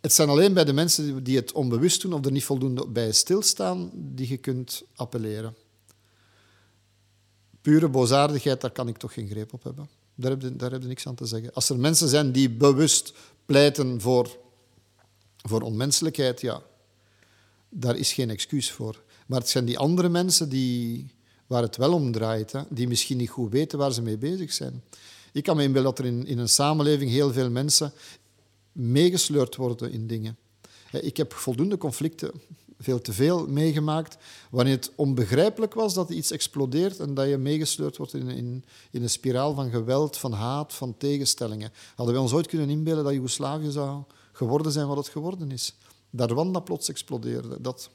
het 0.00 0.12
zijn 0.12 0.28
alleen 0.28 0.54
bij 0.54 0.64
de 0.64 0.72
mensen 0.72 1.24
die 1.24 1.36
het 1.36 1.52
onbewust 1.52 2.02
doen 2.02 2.12
of 2.12 2.24
er 2.24 2.32
niet 2.32 2.44
voldoende 2.44 2.86
bij 2.86 3.12
stilstaan, 3.12 3.90
die 3.92 4.28
je 4.28 4.36
kunt 4.36 4.82
appelleren. 4.94 5.54
Pure 7.60 7.88
boosaardigheid, 7.88 8.60
daar 8.60 8.70
kan 8.70 8.88
ik 8.88 8.96
toch 8.96 9.12
geen 9.12 9.28
greep 9.28 9.52
op 9.52 9.62
hebben. 9.62 9.88
Daar 10.14 10.30
heb, 10.30 10.42
je, 10.42 10.56
daar 10.56 10.70
heb 10.70 10.82
je 10.82 10.88
niks 10.88 11.06
aan 11.06 11.14
te 11.14 11.26
zeggen. 11.26 11.52
Als 11.52 11.68
er 11.68 11.78
mensen 11.78 12.08
zijn 12.08 12.32
die 12.32 12.50
bewust 12.50 13.12
pleiten 13.46 14.00
voor, 14.00 14.36
voor 15.36 15.60
onmenselijkheid, 15.60 16.40
ja, 16.40 16.62
daar 17.68 17.96
is 17.96 18.12
geen 18.12 18.30
excuus 18.30 18.70
voor. 18.70 19.02
Maar 19.26 19.40
het 19.40 19.48
zijn 19.48 19.64
die 19.64 19.78
andere 19.78 20.08
mensen 20.08 20.48
die, 20.48 21.10
waar 21.46 21.62
het 21.62 21.76
wel 21.76 21.92
om 21.92 22.12
draait, 22.12 22.52
die 22.68 22.88
misschien 22.88 23.16
niet 23.16 23.30
goed 23.30 23.52
weten 23.52 23.78
waar 23.78 23.92
ze 23.92 24.02
mee 24.02 24.18
bezig 24.18 24.52
zijn. 24.52 24.82
Ik 25.32 25.42
kan 25.42 25.56
me 25.56 25.62
inbeelden 25.62 25.94
dat 25.94 25.98
er 25.98 26.12
in, 26.12 26.26
in 26.26 26.38
een 26.38 26.48
samenleving 26.48 27.10
heel 27.10 27.32
veel 27.32 27.50
mensen 27.50 27.92
meegesleurd 28.72 29.56
worden 29.56 29.92
in 29.92 30.06
dingen. 30.06 30.36
Ik 30.90 31.16
heb 31.16 31.32
voldoende 31.32 31.78
conflicten, 31.78 32.30
veel 32.78 33.00
te 33.00 33.12
veel, 33.12 33.46
meegemaakt, 33.46 34.16
wanneer 34.50 34.74
het 34.74 34.92
onbegrijpelijk 34.94 35.74
was 35.74 35.94
dat 35.94 36.10
iets 36.10 36.30
explodeert 36.30 36.98
en 36.98 37.14
dat 37.14 37.28
je 37.28 37.36
meegesleurd 37.36 37.96
wordt 37.96 38.14
in, 38.14 38.28
in, 38.28 38.64
in 38.90 39.02
een 39.02 39.10
spiraal 39.10 39.54
van 39.54 39.70
geweld, 39.70 40.16
van 40.16 40.32
haat, 40.32 40.74
van 40.74 40.96
tegenstellingen. 40.96 41.72
Hadden 41.94 42.14
we 42.14 42.20
ons 42.20 42.32
ooit 42.32 42.46
kunnen 42.46 42.70
inbeelden 42.70 43.04
dat 43.04 43.12
Joegoslavië 43.12 43.70
zou 43.70 44.02
geworden 44.32 44.72
zijn 44.72 44.86
wat 44.86 44.96
het 44.96 45.08
geworden 45.08 45.50
is? 45.50 45.74
Dat 46.10 46.30
Rwanda 46.30 46.60
plots 46.60 46.88
explodeerde. 46.88 47.60
Dat, 47.60 47.90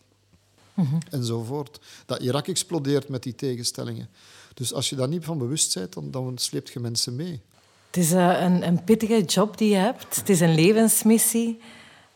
Mhm. 0.74 0.96
enzovoort. 1.10 1.80
Dat 2.06 2.20
Irak 2.20 2.48
explodeert 2.48 3.10
met 3.10 3.24
die 3.24 3.36
tegenstellingen. 3.36 4.10
Dus 4.54 4.74
als 4.74 4.90
je 4.90 4.96
daar 4.96 5.08
niet 5.08 5.26
van 5.26 5.38
bewust 5.38 5.74
bent, 5.74 5.94
dan, 5.94 6.12
dan 6.12 6.38
sleept 6.38 6.70
je 6.70 6.80
mensen 6.80 7.16
mee. 7.16 7.42
Het 7.88 7.98
is 7.98 8.12
uh, 8.12 8.42
een, 8.42 8.68
een, 8.68 8.84
pittige 8.84 9.24
job 9.24 9.58
die 9.58 9.70
je 9.70 9.76
hebt. 9.76 10.16
Het 10.16 10.30
is 10.30 10.40
een 10.40 10.56
levensmissie. 10.56 11.60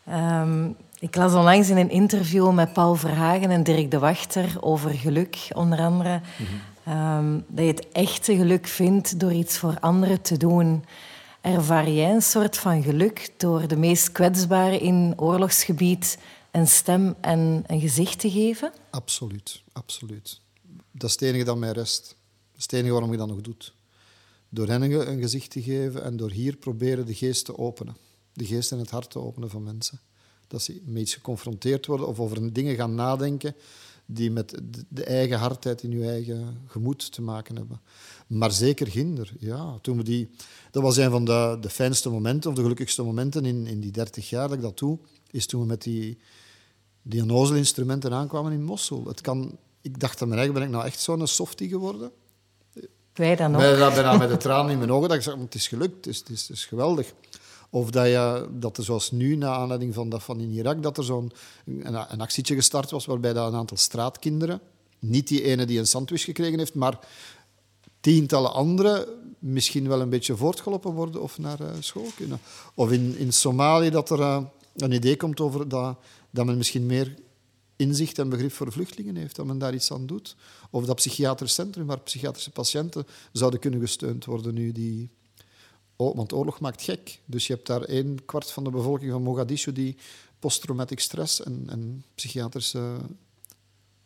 Um, 0.09 0.75
ik 0.99 1.15
las 1.15 1.33
onlangs 1.33 1.69
in 1.69 1.77
een 1.77 1.89
interview 1.89 2.51
met 2.51 2.73
Paul 2.73 2.95
Verhagen 2.95 3.49
en 3.49 3.63
Dirk 3.63 3.91
de 3.91 3.99
Wachter 3.99 4.57
over 4.59 4.89
geluk, 4.89 5.47
onder 5.53 5.79
andere. 5.79 6.21
Mm 6.37 6.45
dat 7.47 7.65
je 7.65 7.71
het 7.71 7.87
echte 7.91 8.35
geluk 8.35 8.67
vindt 8.67 9.19
door 9.19 9.31
iets 9.31 9.57
voor 9.57 9.77
anderen 9.79 10.21
te 10.21 10.37
doen. 10.37 10.85
Ervaar 11.41 11.89
jij 11.89 12.11
een 12.11 12.21
soort 12.21 12.57
van 12.57 12.83
geluk 12.83 13.29
door 13.37 13.67
de 13.67 13.77
meest 13.77 14.11
kwetsbaren 14.11 14.79
in 14.79 15.13
oorlogsgebied 15.15 16.17
een 16.55 16.67
stem 16.67 17.15
en 17.21 17.63
een 17.67 17.79
gezicht 17.79 18.19
te 18.19 18.31
geven? 18.31 18.71
Absoluut, 18.89 19.61
absoluut. 19.71 20.41
Dat 20.91 21.09
is 21.09 21.11
het 21.15 21.21
enige 21.21 21.43
dat 21.43 21.57
mij 21.57 21.71
rest. 21.71 22.07
Dat 22.07 22.57
is 22.57 22.63
het 22.63 22.73
enige 22.73 22.91
waarom 22.91 23.11
je 23.11 23.17
dat 23.17 23.27
nog 23.27 23.41
doet. 23.41 23.73
Door 24.49 24.67
hen 24.67 24.81
een 24.81 25.21
gezicht 25.21 25.49
te 25.51 25.61
geven 25.61 26.03
en 26.03 26.17
door 26.17 26.31
hier 26.31 26.55
proberen 26.55 27.05
de 27.05 27.13
geest 27.13 27.45
te 27.45 27.57
openen. 27.57 27.95
De 28.33 28.45
geest 28.45 28.71
en 28.71 28.79
het 28.79 28.89
hart 28.89 29.09
te 29.11 29.19
openen 29.19 29.49
van 29.49 29.63
mensen. 29.63 29.99
Dat 30.47 30.61
ze 30.61 30.81
met 30.85 31.01
iets 31.01 31.13
geconfronteerd 31.13 31.85
worden 31.85 32.07
of 32.07 32.19
over 32.19 32.53
dingen 32.53 32.75
gaan 32.75 32.95
nadenken 32.95 33.55
die 34.05 34.31
met 34.31 34.49
de- 34.49 34.85
de 34.89 35.03
eigen 35.03 35.37
hardheid 35.37 35.83
in 35.83 35.91
je 35.91 36.09
eigen 36.09 36.61
gemoed 36.67 37.11
te 37.11 37.21
maken 37.21 37.55
hebben. 37.55 37.81
Maar 38.27 38.51
zeker 38.51 38.87
ginder, 38.87 39.33
ja. 39.39 39.77
Toen 39.81 39.97
we 39.97 40.03
die, 40.03 40.29
dat 40.71 40.83
was 40.83 40.97
een 40.97 41.11
van 41.11 41.25
de, 41.25 41.57
de 41.61 41.69
fijnste 41.69 42.09
momenten, 42.09 42.49
of 42.49 42.55
de 42.55 42.61
gelukkigste 42.61 43.03
momenten 43.03 43.45
in, 43.45 43.67
in 43.67 43.79
die 43.79 43.91
dertig 43.91 44.29
jaar 44.29 44.47
dat 44.47 44.57
ik 44.57 44.63
dat 44.63 44.77
doe, 44.77 44.99
is 45.31 45.45
toen 45.45 45.61
we 45.61 45.67
met 45.67 45.81
die, 45.83 46.17
die 47.07 47.55
instrumenten 47.55 48.13
aankwamen 48.13 48.51
in 48.51 48.63
Mossel. 48.63 49.03
Het 49.07 49.21
kan, 49.21 49.57
ik 49.81 49.99
dacht 49.99 50.21
aan 50.21 50.27
mijn 50.27 50.39
eigen, 50.39 50.59
ben 50.59 50.67
ik 50.67 50.73
nou 50.73 50.85
echt 50.85 50.99
zo'n 50.99 51.27
softie 51.27 51.69
geworden? 51.69 52.11
Wij 53.13 53.35
dan 53.35 53.55
ook. 53.55 53.61
Bijna, 53.61 53.89
bijna 53.89 54.17
met 54.17 54.29
de 54.29 54.37
tranen 54.37 54.71
in 54.71 54.77
mijn 54.77 54.91
ogen. 54.91 55.07
Dat 55.07 55.17
ik 55.17 55.23
zeg, 55.23 55.35
het 55.35 55.55
is 55.55 55.67
gelukt, 55.67 55.95
het 55.95 56.07
is, 56.07 56.19
het 56.19 56.29
is, 56.29 56.41
het 56.41 56.57
is 56.57 56.65
geweldig. 56.65 57.13
Of 57.69 57.89
dat, 57.89 58.05
je, 58.05 58.47
dat 58.51 58.77
er 58.77 58.83
zoals 58.83 59.11
nu, 59.11 59.35
na 59.35 59.53
aanleiding 59.53 59.93
van 59.93 60.09
dat 60.09 60.23
van 60.23 60.39
in 60.39 60.51
Irak, 60.51 60.83
dat 60.83 60.97
er 60.97 61.03
zo'n 61.03 61.31
een, 61.65 62.11
een 62.11 62.21
actietje 62.21 62.55
gestart 62.55 62.91
was 62.91 63.05
waarbij 63.05 63.33
dat 63.33 63.47
een 63.47 63.57
aantal 63.57 63.77
straatkinderen, 63.77 64.61
niet 64.99 65.27
die 65.27 65.43
ene 65.43 65.65
die 65.65 65.79
een 65.79 65.87
sandwich 65.87 66.23
gekregen 66.23 66.57
heeft, 66.57 66.75
maar 66.75 66.99
tientallen 67.99 68.53
anderen 68.53 69.07
misschien 69.39 69.87
wel 69.87 70.01
een 70.01 70.09
beetje 70.09 70.35
voortgelopen 70.35 70.91
worden 70.91 71.21
of 71.21 71.37
naar 71.37 71.59
eh, 71.59 71.67
school 71.79 72.07
kunnen. 72.15 72.39
Of 72.73 72.91
in, 72.91 73.17
in 73.17 73.33
Somalië 73.33 73.89
dat 73.89 74.09
er 74.09 74.19
eh, 74.19 74.43
een 74.75 74.91
idee 74.91 75.17
komt 75.17 75.39
over 75.39 75.69
dat, 75.69 75.97
dat 76.29 76.45
men 76.45 76.57
misschien 76.57 76.85
meer 76.85 77.15
inzicht 77.75 78.19
en 78.19 78.29
begrip 78.29 78.51
voor 78.51 78.71
vluchtelingen 78.71 79.15
heeft, 79.15 79.35
dat 79.35 79.45
men 79.45 79.57
daar 79.57 79.73
iets 79.73 79.91
aan 79.91 80.05
doet. 80.05 80.35
Of 80.69 80.85
dat 80.85 80.95
psychiatrisch 80.95 81.53
centrum 81.53 81.85
waar 81.85 81.99
psychiatrische 81.99 82.51
patiënten 82.51 83.05
zouden 83.31 83.59
kunnen 83.59 83.79
gesteund 83.79 84.25
worden 84.25 84.53
nu 84.53 84.71
die... 84.71 85.09
Oh, 85.95 86.15
want 86.15 86.33
oorlog 86.33 86.59
maakt 86.59 86.81
gek. 86.81 87.19
Dus 87.25 87.47
je 87.47 87.53
hebt 87.53 87.67
daar 87.67 87.89
een 87.89 88.21
kwart 88.25 88.51
van 88.51 88.63
de 88.63 88.69
bevolking 88.69 89.11
van 89.11 89.21
Mogadishu 89.21 89.71
die 89.71 89.97
posttraumatic 90.39 90.99
stress 90.99 91.43
en, 91.43 92.03
psychiatrische 92.15 92.97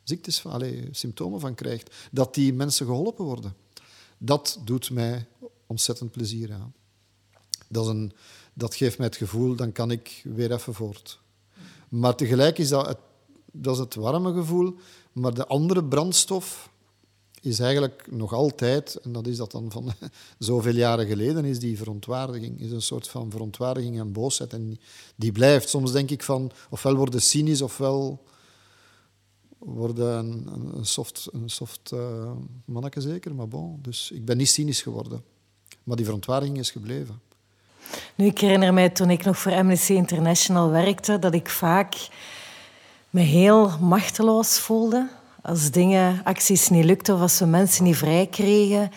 ziektes, 0.04 0.44
symptomen 0.92 1.40
van 1.40 1.56
krijgt. 1.56 1.96
Dat 2.12 2.34
die 2.34 2.54
mensen 2.54 2.86
geholpen 2.86 3.26
worden. 3.26 3.54
Dat 4.18 4.60
doet 4.64 4.90
mij 4.90 5.26
ontzettend 5.68 6.12
plezier 6.12 6.54
aan. 6.54 6.74
Dat, 7.70 7.96
dat 8.54 8.76
geeft 8.76 8.98
mij 8.98 9.08
het 9.08 9.16
gevoel, 9.16 9.56
dan 9.56 9.72
kan 9.72 9.92
ik 9.92 10.22
weer 10.24 10.52
even 10.52 10.74
voort. 10.74 11.20
Maar 11.90 12.16
tegelijk 12.16 12.58
is 12.58 12.70
dat 12.70 12.88
het, 12.88 12.98
dat 13.52 13.74
is 13.74 13.80
het 13.80 13.96
warme 13.96 14.34
gevoel. 14.34 14.76
Maar 15.12 15.34
de 15.34 15.48
andere 15.48 15.84
brandstof 15.84 16.70
is 17.42 17.60
eigenlijk 17.60 18.08
nog 18.12 18.34
altijd, 18.34 18.96
en 18.96 19.12
dat 19.12 19.28
is 19.28 19.38
dat 19.38 19.52
dan 19.52 19.72
van 19.72 19.92
zoveel 20.40 20.76
jaren 20.76 21.08
geleden, 21.08 21.46
is 21.46 21.60
die 21.60 21.78
verontwaardiging. 21.78 22.60
Is 22.60 22.72
een 22.72 22.82
soort 22.82 23.08
van 23.08 23.32
verontwaardiging 23.32 24.00
en 24.00 24.12
boosheid. 24.12 24.54
En 24.54 24.80
die, 25.16 25.32
blijft. 25.32 25.70
Soms 25.70 25.92
denk 25.92 26.10
ik 26.10 26.24
van, 26.24 26.52
ofwel 26.70 26.96
worden 26.96 27.22
cynisch, 27.22 27.62
ofwel 27.62 28.24
worden 29.58 30.18
een, 30.18 30.48
een, 30.78 30.86
soft, 30.86 31.28
een 31.32 31.50
soft 31.50 31.92
uh, 31.94 32.32
manneke 32.66 33.02
zeker. 33.02 33.36
Maar 33.36 33.48
bon, 33.48 33.80
dus 33.82 34.12
ik 34.12 34.26
ben 34.26 34.38
niet 34.38 34.50
cynisch 34.50 34.82
geworden. 34.82 35.24
Maar 35.84 35.96
die 35.96 36.06
verontwaardiging 36.06 36.58
is 36.58 36.72
gebleven. 36.72 37.22
Nu, 38.16 38.26
ik 38.26 38.40
herinner 38.40 38.74
mij 38.74 38.90
toen 38.90 39.10
ik 39.10 39.26
nog 39.26 39.38
voor 39.38 39.52
Amnesty 39.52 39.94
International 39.94 40.70
werkte, 40.70 41.20
dat 41.20 41.34
ik 41.34 41.50
vaak 41.50 41.96
me 43.10 43.22
heel 43.22 43.72
machteloos 43.80 44.60
voelde. 44.60 45.08
Als 45.42 45.72
dingen, 45.72 46.22
acties 46.24 46.70
niet 46.70 46.86
lukten 46.86 47.16
of 47.16 47.22
als 47.22 47.40
we 47.40 47.46
mensen 47.46 47.84
niet 47.84 47.98
vrij 47.98 48.28
kregen. 48.28 48.92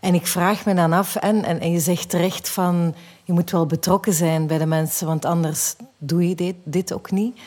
En 0.00 0.14
ik 0.14 0.26
vraag 0.26 0.64
me 0.64 0.74
dan 0.74 0.92
af, 0.92 1.16
en, 1.16 1.44
en, 1.44 1.60
en 1.60 1.70
je 1.70 1.80
zegt 1.80 2.08
terecht 2.08 2.48
van, 2.48 2.94
je 3.24 3.32
moet 3.32 3.50
wel 3.50 3.66
betrokken 3.66 4.12
zijn 4.12 4.46
bij 4.46 4.58
de 4.58 4.66
mensen, 4.66 5.06
want 5.06 5.24
anders 5.24 5.74
doe 5.98 6.28
je 6.28 6.34
dit, 6.34 6.54
dit 6.64 6.92
ook 6.92 7.10
niet. 7.10 7.38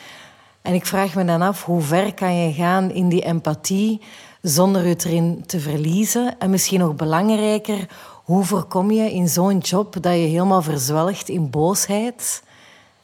En 0.62 0.74
ik 0.74 0.86
vraag 0.86 1.14
me 1.14 1.24
dan 1.24 1.42
af, 1.42 1.64
hoe 1.64 1.80
ver 1.80 2.14
kan 2.14 2.34
je 2.34 2.52
gaan 2.52 2.90
in 2.90 3.08
die 3.08 3.24
empathie 3.24 4.00
zonder 4.42 4.84
het 4.84 5.04
erin 5.04 5.42
te 5.46 5.60
verliezen? 5.60 6.38
En 6.38 6.50
misschien 6.50 6.80
nog 6.80 6.94
belangrijker, 6.94 7.86
hoe 8.22 8.44
voorkom 8.44 8.90
je 8.90 9.12
in 9.12 9.28
zo'n 9.28 9.58
job 9.58 9.92
dat 9.92 10.12
je 10.12 10.18
helemaal 10.18 10.62
verzwelgt 10.62 11.28
in 11.28 11.50
boosheid 11.50 12.42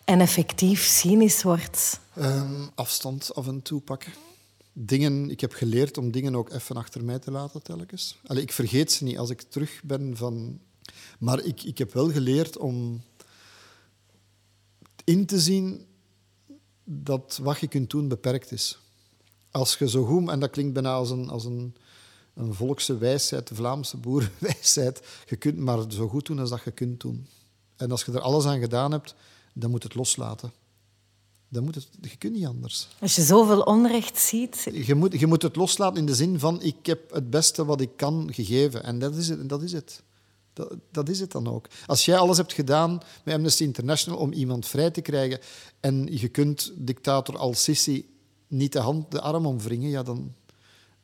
en 0.04 0.20
effectief 0.20 0.82
cynisch 0.82 1.42
wordt? 1.42 2.00
Um, 2.18 2.70
afstand 2.74 3.34
af 3.34 3.46
en 3.46 3.62
toe 3.62 3.80
pakken. 3.80 4.12
Dingen, 4.72 5.30
ik 5.30 5.40
heb 5.40 5.52
geleerd 5.52 5.98
om 5.98 6.10
dingen 6.10 6.34
ook 6.34 6.52
even 6.52 6.76
achter 6.76 7.04
mij 7.04 7.18
te 7.18 7.30
laten 7.30 7.62
telkens. 7.62 8.18
Allee, 8.26 8.42
ik 8.42 8.52
vergeet 8.52 8.92
ze 8.92 9.04
niet 9.04 9.18
als 9.18 9.30
ik 9.30 9.42
terug 9.42 9.80
ben 9.84 10.16
van... 10.16 10.60
Maar 11.18 11.44
ik, 11.44 11.62
ik 11.62 11.78
heb 11.78 11.92
wel 11.92 12.10
geleerd 12.10 12.56
om 12.56 13.02
in 15.04 15.26
te 15.26 15.40
zien 15.40 15.86
dat 16.84 17.38
wat 17.42 17.58
je 17.58 17.68
kunt 17.68 17.90
doen 17.90 18.08
beperkt 18.08 18.52
is. 18.52 18.78
Als 19.50 19.76
je 19.76 19.88
zo 19.88 20.04
goed... 20.04 20.28
En 20.28 20.40
dat 20.40 20.50
klinkt 20.50 20.72
bijna 20.72 20.92
als 20.92 21.10
een... 21.10 21.28
Als 21.28 21.44
een 21.44 21.76
een 22.38 22.54
volkse 22.54 22.98
wijsheid, 22.98 23.48
de 23.48 23.54
Vlaamse 23.54 23.96
boerenwijsheid. 23.96 25.02
Je 25.26 25.36
kunt 25.36 25.56
maar 25.56 25.84
zo 25.88 26.08
goed 26.08 26.26
doen 26.26 26.38
als 26.38 26.50
dat 26.50 26.62
je 26.64 26.70
kunt 26.70 27.00
doen. 27.00 27.26
En 27.76 27.90
als 27.90 28.04
je 28.04 28.12
er 28.12 28.20
alles 28.20 28.44
aan 28.44 28.60
gedaan 28.60 28.92
hebt, 28.92 29.14
dan 29.54 29.70
moet 29.70 29.82
het 29.82 29.94
loslaten. 29.94 30.52
Dan 31.48 31.64
moet 31.64 31.74
het, 31.74 31.88
je 32.00 32.16
kunt 32.16 32.34
niet 32.34 32.46
anders. 32.46 32.88
Als 33.00 33.16
je 33.16 33.22
zoveel 33.22 33.60
onrecht 33.60 34.18
ziet... 34.18 34.68
Je 34.72 34.94
moet, 34.94 35.20
je 35.20 35.26
moet 35.26 35.42
het 35.42 35.56
loslaten 35.56 35.98
in 35.98 36.06
de 36.06 36.14
zin 36.14 36.38
van 36.38 36.62
ik 36.62 36.86
heb 36.86 37.12
het 37.12 37.30
beste 37.30 37.64
wat 37.64 37.80
ik 37.80 37.90
kan 37.96 38.34
gegeven. 38.34 38.82
En 38.82 38.98
dat 38.98 39.14
is 39.14 39.28
het. 39.28 39.48
Dat 39.48 39.62
is 39.62 39.72
het. 39.72 40.02
Dat, 40.52 40.74
dat 40.90 41.08
is 41.08 41.20
het 41.20 41.32
dan 41.32 41.48
ook. 41.48 41.66
Als 41.86 42.04
jij 42.04 42.18
alles 42.18 42.36
hebt 42.36 42.52
gedaan 42.52 43.00
met 43.24 43.34
Amnesty 43.34 43.62
International 43.62 44.18
om 44.18 44.32
iemand 44.32 44.66
vrij 44.66 44.90
te 44.90 45.00
krijgen 45.00 45.40
en 45.80 46.08
je 46.10 46.28
kunt 46.28 46.72
dictator 46.74 47.38
al-Sisi 47.38 48.08
niet 48.46 48.72
de, 48.72 48.78
hand, 48.78 49.10
de 49.10 49.20
arm 49.20 49.46
omwringen, 49.46 49.90
ja, 49.90 50.02
dan, 50.02 50.34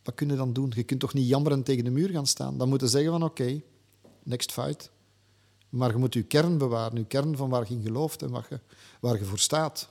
wat 0.05 0.15
kun 0.15 0.29
je 0.29 0.37
dan 0.37 0.53
doen? 0.53 0.73
Je 0.75 0.83
kunt 0.83 1.01
toch 1.01 1.15
niet 1.15 1.29
jammeren 1.29 1.63
tegen 1.63 1.85
de 1.85 1.91
muur 1.91 2.09
gaan 2.09 2.27
staan? 2.27 2.59
Dan 2.59 2.69
moet 2.69 2.81
je 2.81 2.89
zeggen 2.89 3.11
van 3.11 3.23
oké, 3.23 3.61
next 4.23 4.53
fight. 4.53 4.91
Maar 5.69 5.91
je 5.91 5.97
moet 5.97 6.15
je 6.15 6.23
kern 6.23 6.59
bewaren, 6.59 6.99
je 6.99 7.05
kern 7.05 7.37
van 7.37 7.51
waar 7.51 7.65
je 7.69 7.75
in 7.75 7.83
gelooft 7.83 8.23
en 8.23 8.31
waar 8.31 8.47
je, 8.51 8.61
waar 9.01 9.19
je 9.19 9.25
voor 9.25 9.39
staat. 9.39 9.89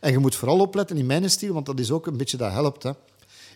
En 0.00 0.12
je 0.12 0.18
moet 0.18 0.34
vooral 0.34 0.60
opletten 0.60 0.96
in 0.96 1.06
mijn 1.06 1.30
stijl, 1.30 1.52
want 1.52 1.66
dat 1.66 1.80
is 1.80 1.90
ook 1.90 2.06
een 2.06 2.16
beetje 2.16 2.36
dat 2.36 2.52
helpt. 2.52 2.82
Hè. 2.82 2.92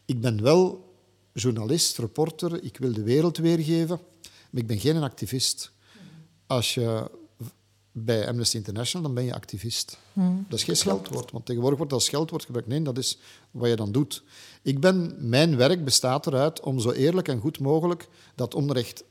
Ik 0.04 0.20
ben 0.20 0.42
wel 0.42 0.94
journalist, 1.32 1.98
reporter, 1.98 2.62
ik 2.62 2.76
wil 2.76 2.92
de 2.92 3.02
wereld 3.02 3.36
weergeven, 3.36 4.00
maar 4.50 4.62
ik 4.62 4.66
ben 4.66 4.78
geen 4.78 5.02
activist. 5.02 5.72
Als 6.46 6.74
je 6.74 7.10
bij 7.98 8.28
Amnesty 8.28 8.56
International, 8.56 9.06
dan 9.06 9.14
ben 9.14 9.24
je 9.24 9.34
activist. 9.34 9.98
Hmm. 10.12 10.46
Dat 10.48 10.58
is 10.58 10.64
geen 10.64 10.76
scheldwoord, 10.76 11.30
want 11.30 11.46
tegenwoordig 11.46 11.78
wordt 11.78 11.92
dat 11.92 12.02
scheldwoord 12.02 12.44
gebruikt. 12.44 12.68
Nee, 12.68 12.82
dat 12.82 12.98
is 12.98 13.18
wat 13.50 13.68
je 13.68 13.76
dan 13.76 13.92
doet. 13.92 14.22
Ik 14.62 14.80
ben, 14.80 15.16
mijn 15.18 15.56
werk 15.56 15.84
bestaat 15.84 16.26
eruit 16.26 16.60
om 16.60 16.80
zo 16.80 16.90
eerlijk 16.90 17.28
en 17.28 17.40
goed 17.40 17.60
mogelijk 17.60 18.08
dat 18.34 18.54
onrecht 18.54 19.04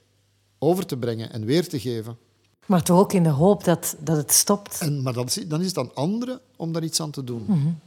over 0.60 0.86
te 0.86 0.98
brengen 0.98 1.32
en 1.32 1.46
weer 1.46 1.70
te 1.70 1.80
geven. 1.80 2.18
Maar 2.65 2.84
toch 2.84 3.00
ook 3.00 3.13
in 3.13 3.24
de 3.24 3.30
hoop 3.30 3.63
dat, 3.63 3.96
dat 4.00 4.18
het 4.18 4.32
stopt. 4.32 4.82
En, 4.82 5.01
maar 5.01 5.13
dan, 5.13 5.27
dan 5.48 5.62
is 5.62 5.68
het 5.68 5.77
aan 5.77 5.96
anderen 5.96 6.39
om 6.56 6.72
daar 6.72 6.84
iets 6.84 7.01
aan 7.01 7.12
te 7.12 7.24
doen. 7.24 7.46
-hmm. 7.46 7.80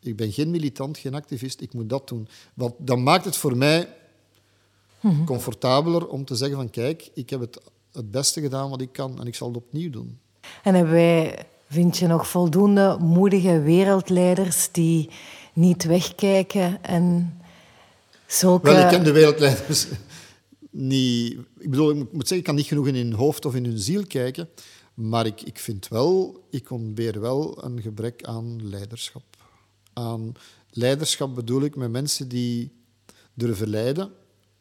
Ik 0.00 0.16
ben 0.16 0.32
geen 0.32 0.50
militant, 0.50 0.98
geen 0.98 1.14
activist, 1.14 1.60
ik 1.60 1.72
moet 1.74 1.88
dat 1.88 2.08
doen. 2.08 2.28
Want 2.54 2.74
dan 2.78 3.02
maakt 3.02 3.24
het 3.24 3.36
voor 3.36 3.56
mij 3.56 3.88
-hmm. 5.00 5.24
comfortabeler 5.24 6.06
om 6.06 6.24
te 6.24 6.34
zeggen 6.34 6.56
van 6.56 6.70
kijk, 6.70 7.10
ik 7.14 7.30
heb 7.30 7.40
het 7.40 7.60
het 7.92 8.10
beste 8.10 8.40
gedaan 8.40 8.70
wat 8.70 8.80
ik 8.80 8.92
kan 8.92 9.20
en 9.20 9.26
ik 9.26 9.34
zal 9.34 9.48
het 9.48 9.56
opnieuw 9.56 9.90
doen. 9.90 10.18
En 10.62 10.74
hebben 10.74 10.92
wij, 10.92 11.46
vind 11.68 11.96
je 11.96 12.06
nog 12.06 12.28
voldoende 12.28 12.96
moedige 13.00 13.60
wereldleiders 13.60 14.68
die 14.72 15.10
niet 15.52 15.84
wegkijken 15.84 16.82
en 16.82 17.38
zulke... 18.26 18.70
Wel, 18.70 18.82
ik 18.82 18.88
ken 18.88 19.04
de 19.04 19.12
wereldleiders 19.12 19.86
niet... 20.70 21.38
Ik 21.58 21.70
bedoel, 21.70 21.90
ik 21.90 21.96
moet 21.96 22.28
zeggen, 22.28 22.36
ik 22.36 22.44
kan 22.44 22.54
niet 22.54 22.66
genoeg 22.66 22.86
in 22.86 22.94
hun 22.94 23.12
hoofd 23.12 23.44
of 23.44 23.54
in 23.54 23.64
hun 23.64 23.78
ziel 23.78 24.06
kijken, 24.06 24.48
maar 24.94 25.26
ik, 25.26 25.42
ik 25.42 25.58
vind 25.58 25.88
wel, 25.88 26.44
ik 26.50 26.70
ontbeer 26.70 27.20
wel 27.20 27.64
een 27.64 27.80
gebrek 27.82 28.24
aan 28.24 28.68
leiderschap. 28.68 29.22
Aan 29.92 30.32
leiderschap 30.70 31.34
bedoel 31.34 31.62
ik 31.62 31.76
met 31.76 31.90
mensen 31.90 32.28
die 32.28 32.72
durven 33.34 33.68
leiden 33.68 34.10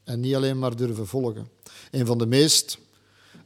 en 0.03 0.19
niet 0.19 0.35
alleen 0.35 0.59
maar 0.59 0.75
durven 0.75 1.07
volgen. 1.07 1.47
Een 1.91 2.05
van 2.05 2.17
de 2.17 2.25
meest 2.25 2.79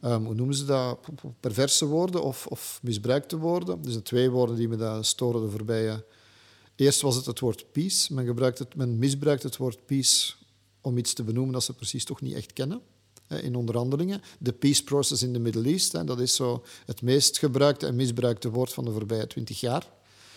Um, 0.05 0.25
hoe 0.25 0.35
noemen 0.35 0.55
ze 0.55 0.65
dat? 0.65 0.99
Perverse 1.39 1.85
woorden 1.85 2.23
of, 2.23 2.47
of 2.47 2.79
misbruikte 2.81 3.37
woorden. 3.37 3.81
Dus 3.81 3.93
de 3.93 4.01
twee 4.01 4.29
woorden 4.29 4.55
die 4.55 4.67
me 4.67 4.75
daar 4.75 5.05
storen 5.05 5.41
de 5.41 5.49
voorbije. 5.49 6.05
Eerst 6.75 7.01
was 7.01 7.15
het 7.15 7.25
het 7.25 7.39
woord 7.39 7.71
peace. 7.71 8.13
Men, 8.13 8.25
gebruikt 8.25 8.59
het, 8.59 8.75
men 8.75 8.97
misbruikt 8.97 9.43
het 9.43 9.57
woord 9.57 9.85
peace 9.85 10.33
om 10.81 10.97
iets 10.97 11.13
te 11.13 11.23
benoemen 11.23 11.53
dat 11.53 11.63
ze 11.63 11.73
precies 11.73 12.05
toch 12.05 12.21
niet 12.21 12.33
echt 12.33 12.53
kennen. 12.53 12.81
In 13.27 13.55
onderhandelingen. 13.55 14.21
De 14.39 14.53
peace 14.53 14.83
process 14.83 15.23
in 15.23 15.33
the 15.33 15.39
Middle 15.39 15.63
East. 15.63 16.07
Dat 16.07 16.19
is 16.19 16.35
zo 16.35 16.63
het 16.85 17.01
meest 17.01 17.37
gebruikte 17.37 17.85
en 17.85 17.95
misbruikte 17.95 18.49
woord 18.49 18.73
van 18.73 18.85
de 18.85 18.91
voorbije 18.91 19.27
twintig 19.27 19.59
jaar. 19.59 19.91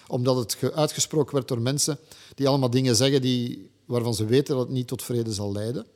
Omdat 0.06 0.37
het 0.37 0.73
uitgesproken 0.73 1.35
werd 1.35 1.49
door 1.49 1.61
mensen 1.61 1.99
die 2.35 2.49
allemaal 2.49 2.70
dingen 2.70 2.96
zeggen 2.96 3.23
die, 3.23 3.70
waarvan 3.85 4.14
ze 4.14 4.25
weten 4.25 4.56
dat 4.56 4.64
het 4.64 4.75
niet 4.75 4.87
tot 4.87 5.02
vrede 5.02 5.32
zal 5.32 5.52
leiden. 5.52 5.87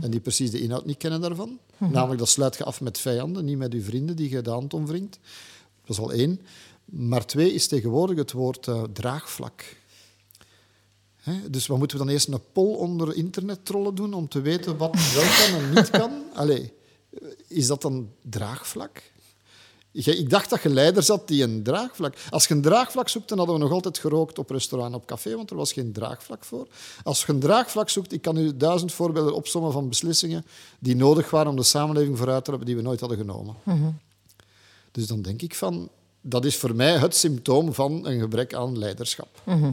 En 0.00 0.10
die 0.10 0.20
precies 0.20 0.50
de 0.50 0.60
inhoud 0.60 0.84
niet 0.84 0.96
kennen 0.96 1.20
daarvan. 1.20 1.58
Namelijk, 1.78 2.18
dat 2.18 2.28
sluit 2.28 2.56
je 2.56 2.64
af 2.64 2.80
met 2.80 2.98
vijanden, 2.98 3.44
niet 3.44 3.58
met 3.58 3.72
je 3.72 3.82
vrienden 3.82 4.16
die 4.16 4.30
je 4.30 4.42
de 4.42 4.50
hand 4.50 4.74
omwringt. 4.74 5.18
Dat 5.84 5.96
is 5.96 6.02
al 6.02 6.12
één. 6.12 6.40
Maar 6.84 7.26
twee 7.26 7.52
is 7.52 7.66
tegenwoordig 7.66 8.16
het 8.16 8.32
woord 8.32 8.66
uh, 8.66 8.82
draagvlak. 8.82 9.76
Hè? 11.16 11.50
Dus 11.50 11.66
wat 11.66 11.78
moeten 11.78 11.98
we 11.98 12.04
dan 12.04 12.12
eerst 12.12 12.28
een 12.28 12.52
poll 12.52 12.76
onder 12.76 13.16
internettrollen 13.16 13.94
doen 13.94 14.14
om 14.14 14.28
te 14.28 14.40
weten 14.40 14.76
wat 14.76 15.12
wel 15.14 15.22
kan 15.22 15.60
en 15.60 15.74
niet 15.74 15.90
kan? 15.90 16.22
Allee, 16.34 16.72
is 17.48 17.66
dat 17.66 17.82
dan 17.82 18.10
draagvlak? 18.22 19.02
Ik 20.04 20.30
dacht 20.30 20.50
dat 20.50 20.62
je 20.62 20.68
leiders 20.68 21.08
had 21.08 21.28
die 21.28 21.42
een 21.42 21.62
draagvlak... 21.62 22.14
Als 22.30 22.46
je 22.46 22.54
een 22.54 22.62
draagvlak 22.62 23.08
zoekt, 23.08 23.28
dan 23.28 23.38
hadden 23.38 23.56
we 23.56 23.62
nog 23.62 23.72
altijd 23.72 23.98
gerookt 23.98 24.38
op 24.38 24.50
restaurant 24.50 24.94
op 24.94 25.06
café, 25.06 25.36
want 25.36 25.50
er 25.50 25.56
was 25.56 25.72
geen 25.72 25.92
draagvlak 25.92 26.44
voor. 26.44 26.66
Als 27.02 27.24
je 27.24 27.32
een 27.32 27.40
draagvlak 27.40 27.88
zoekt, 27.88 28.12
ik 28.12 28.22
kan 28.22 28.36
u 28.36 28.56
duizend 28.56 28.92
voorbeelden 28.92 29.34
opsommen 29.34 29.72
van 29.72 29.88
beslissingen 29.88 30.46
die 30.78 30.96
nodig 30.96 31.30
waren 31.30 31.50
om 31.50 31.56
de 31.56 31.62
samenleving 31.62 32.18
vooruit 32.18 32.44
te 32.44 32.50
hebben, 32.50 32.68
die 32.68 32.76
we 32.76 32.82
nooit 32.82 33.00
hadden 33.00 33.18
genomen. 33.18 33.54
Mhm. 33.62 33.90
Dus 34.92 35.06
dan 35.06 35.22
denk 35.22 35.42
ik 35.42 35.54
van... 35.54 35.88
Dat 36.20 36.44
is 36.44 36.56
voor 36.56 36.74
mij 36.74 36.98
het 36.98 37.16
symptoom 37.16 37.74
van 37.74 38.06
een 38.06 38.20
gebrek 38.20 38.54
aan 38.54 38.78
leiderschap. 38.78 39.40
Mhm. 39.44 39.72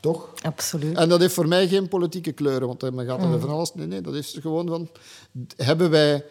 Toch? 0.00 0.28
Absoluut. 0.42 0.96
En 0.96 1.08
dat 1.08 1.20
heeft 1.20 1.34
voor 1.34 1.48
mij 1.48 1.68
geen 1.68 1.88
politieke 1.88 2.32
kleuren, 2.32 2.66
want 2.66 2.94
men 2.94 3.06
gaat 3.06 3.22
er 3.22 3.28
mm. 3.28 3.40
van 3.40 3.50
alles... 3.50 3.74
Nee, 3.74 3.86
nee, 3.86 4.00
dat 4.00 4.14
is 4.14 4.36
gewoon 4.40 4.68
van... 4.68 4.88
Hebben 5.56 5.90
wij 5.90 6.24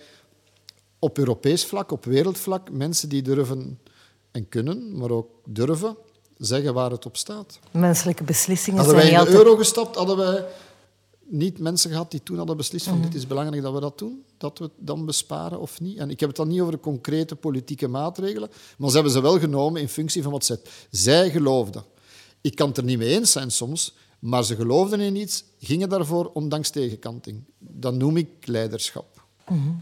op 1.00 1.18
Europees 1.18 1.66
vlak, 1.66 1.92
op 1.92 2.06
wereldvlak, 2.06 2.72
mensen 2.72 3.10
die 3.10 3.22
durven 3.22 3.80
en 4.32 4.50
kunnen, 4.50 4.98
maar 4.98 5.12
ook 5.12 5.30
durven 5.46 5.98
zeggen 6.38 6.74
waar 6.74 6.92
het 6.92 7.06
op 7.06 7.18
staat. 7.18 7.60
Menselijke 7.72 8.24
beslissingen 8.24 8.80
hadden 8.80 9.02
zijn 9.02 9.14
wij 9.14 9.24
in 9.24 9.32
de 9.32 9.38
euro 9.38 9.56
gestapt, 9.56 9.96
hadden 9.96 10.18
wij 10.18 10.46
niet 11.30 11.60
mensen 11.60 11.92
gehad 11.92 12.12
die 12.12 12.24
toen 12.24 12.38
hadden 12.38 12.58
beslist 12.58 12.86
van 12.86 12.98
mm. 12.98 13.02
dit 13.02 13.16
is 13.16 13.28
belangrijk 13.28 13.62
dat 13.62 13.74
we 13.74 13.80
dat 13.80 13.98
doen, 13.98 14.24
dat 14.38 14.58
we 14.58 14.64
het 14.64 14.74
dan 14.78 15.06
besparen 15.06 15.60
of 15.60 15.80
niet. 15.82 15.98
En 15.98 16.10
ik 16.10 16.20
heb 16.20 16.30
het 16.30 16.38
dan 16.38 16.48
niet 16.48 16.62
over 16.62 16.80
concrete 16.80 17.36
politieke 17.36 17.88
maatregelen, 17.88 18.50
maar 18.78 18.90
ze 18.90 18.96
hebben 18.96 19.14
ze 19.14 19.22
wel 19.22 19.40
genomen 19.40 19.82
in 19.82 19.90
functie 19.90 20.24
van 20.24 20.32
wat 20.32 20.46
ze... 20.46 20.60
Zij 20.92 21.30
geloofden. 21.30 21.84
Ik 22.42 22.56
kan 22.56 22.68
het 22.68 22.78
er 22.78 22.84
niet 22.84 22.98
mee 22.98 23.16
eens 23.16 23.32
zijn 23.32 23.52
soms, 23.52 23.94
maar 24.20 24.44
ze 24.44 24.56
geloofden 24.56 25.00
in 25.00 25.16
iets, 25.16 25.44
gingen 25.60 25.90
daarvoor 25.90 26.32
ondanks 26.34 26.70
tegenkanting. 26.70 27.44
Dat 27.58 27.94
noem 27.94 28.18
ik 28.18 28.30
leiderschap. 28.42 29.26
Mm 29.48 29.82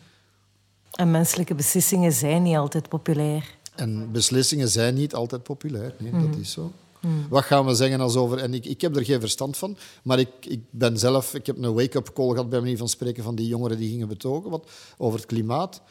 En 0.96 1.12
menselijke 1.12 1.56
beslissingen 1.56 2.12
zijn 2.12 2.44
niet 2.44 2.56
altijd 2.56 2.90
populair. 2.90 3.56
En 3.75 4.12
beslissingen 4.12 4.70
zijn 4.70 4.94
niet 4.94 5.14
altijd 5.14 5.44
populair. 5.44 5.96
Nee, 6.00 6.12
dat 6.12 6.22
mhm. 6.22 6.40
is 6.40 6.52
zo. 6.52 6.72
Mhm. 7.00 7.14
Wat 7.30 7.44
gaan 7.44 7.66
we 7.66 7.75
zeggen 7.75 8.00
als 8.02 8.16
over... 8.16 8.38
En 8.38 8.54
ik, 8.54 8.66
ik 8.66 8.82
heb 8.82 8.96
er 8.96 9.06
geen 9.06 9.20
verstand 9.20 9.58
van, 9.58 9.78
maar 10.04 10.20
ik, 10.20 10.30
ik 10.42 10.62
ben 10.70 10.98
zelf... 11.00 11.34
Ik 11.34 11.46
heb 11.46 11.58
een 11.58 11.74
wake-up 11.74 12.14
call 12.14 12.30
gehad, 12.30 12.50
bij 12.50 12.60
manier 12.60 12.78
van 12.78 12.90
spreken, 12.90 13.24
van 13.24 13.36
die 13.36 13.48
jongeren 13.48 13.78
die 13.78 13.90
gingen 13.90 14.08
betogen 14.08 14.50
wat, 14.50 14.70
over 14.98 15.20
het 15.20 15.28
klimaat. 15.28 15.82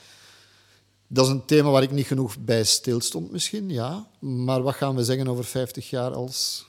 Dat 1.07 1.27
is 1.27 1.33
een 1.33 1.45
thema 1.45 1.71
waar 1.71 1.83
ik 1.83 1.91
niet 1.91 2.07
genoeg 2.07 2.39
bij 2.39 2.65
stilstond 2.65 3.31
misschien, 3.31 3.71
ja. 3.71 4.09
Maar 4.19 4.63
wat 4.63 4.75
gaan 4.75 4.97
we 4.97 5.05
zeggen 5.05 5.29
over 5.29 5.45
50 5.45 5.91
jaar 5.91 6.13
als, 6.13 6.67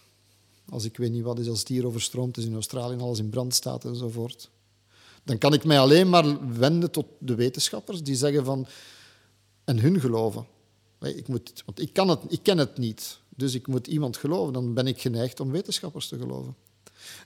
als 0.69 0.85
ik 0.85 0.97
weet 0.97 1.11
niet 1.11 1.23
wat 1.23 1.39
is, 1.39 1.47
als 1.47 1.59
het 1.59 1.67
hier 1.67 1.85
overstroomt 1.85 2.37
is 2.37 2.45
in 2.45 2.53
Australië, 2.53 2.97
alles 2.97 3.19
in 3.19 3.29
brand 3.29 3.53
staat 3.53 3.85
enzovoort. 3.85 4.49
Dan 5.25 5.37
kan 5.37 5.53
ik 5.53 5.63
mij 5.63 5.79
alleen 5.79 6.09
maar 6.09 6.53
wenden 6.57 6.91
tot 6.91 7.05
de 7.19 7.35
wetenschappers 7.35 8.03
die 8.03 8.15
zeggen 8.15 8.45
van... 8.45 8.67
En 9.63 9.79
hun 9.79 9.99
geloven. 9.99 10.45
Ik, 11.01 11.27
moet, 11.27 11.63
want 11.65 11.81
ik, 11.81 11.93
kan 11.93 12.09
het, 12.09 12.19
ik 12.27 12.39
ken 12.43 12.57
het 12.57 12.77
niet, 12.77 13.19
dus 13.29 13.53
ik 13.53 13.67
moet 13.67 13.87
iemand 13.87 14.17
geloven. 14.17 14.53
Dan 14.53 14.73
ben 14.73 14.87
ik 14.87 15.01
geneigd 15.01 15.39
om 15.39 15.51
wetenschappers 15.51 16.07
te 16.07 16.17
geloven. 16.17 16.55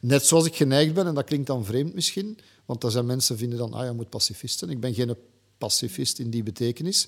Net 0.01 0.25
zoals 0.25 0.45
ik 0.45 0.55
geneigd 0.55 0.93
ben, 0.93 1.07
en 1.07 1.15
dat 1.15 1.23
klinkt 1.23 1.47
dan 1.47 1.65
vreemd 1.65 1.93
misschien, 1.93 2.37
want 2.65 2.83
er 2.83 2.91
zijn 2.91 3.05
mensen 3.05 3.37
vinden 3.37 3.57
dan, 3.57 3.73
ah, 3.73 3.85
je 3.85 3.91
moet 3.91 4.09
pacifist 4.09 4.59
zijn. 4.59 4.71
Ik 4.71 4.79
ben 4.79 4.93
geen 4.93 5.15
pacifist 5.57 6.19
in 6.19 6.29
die 6.29 6.43
betekenis. 6.43 7.07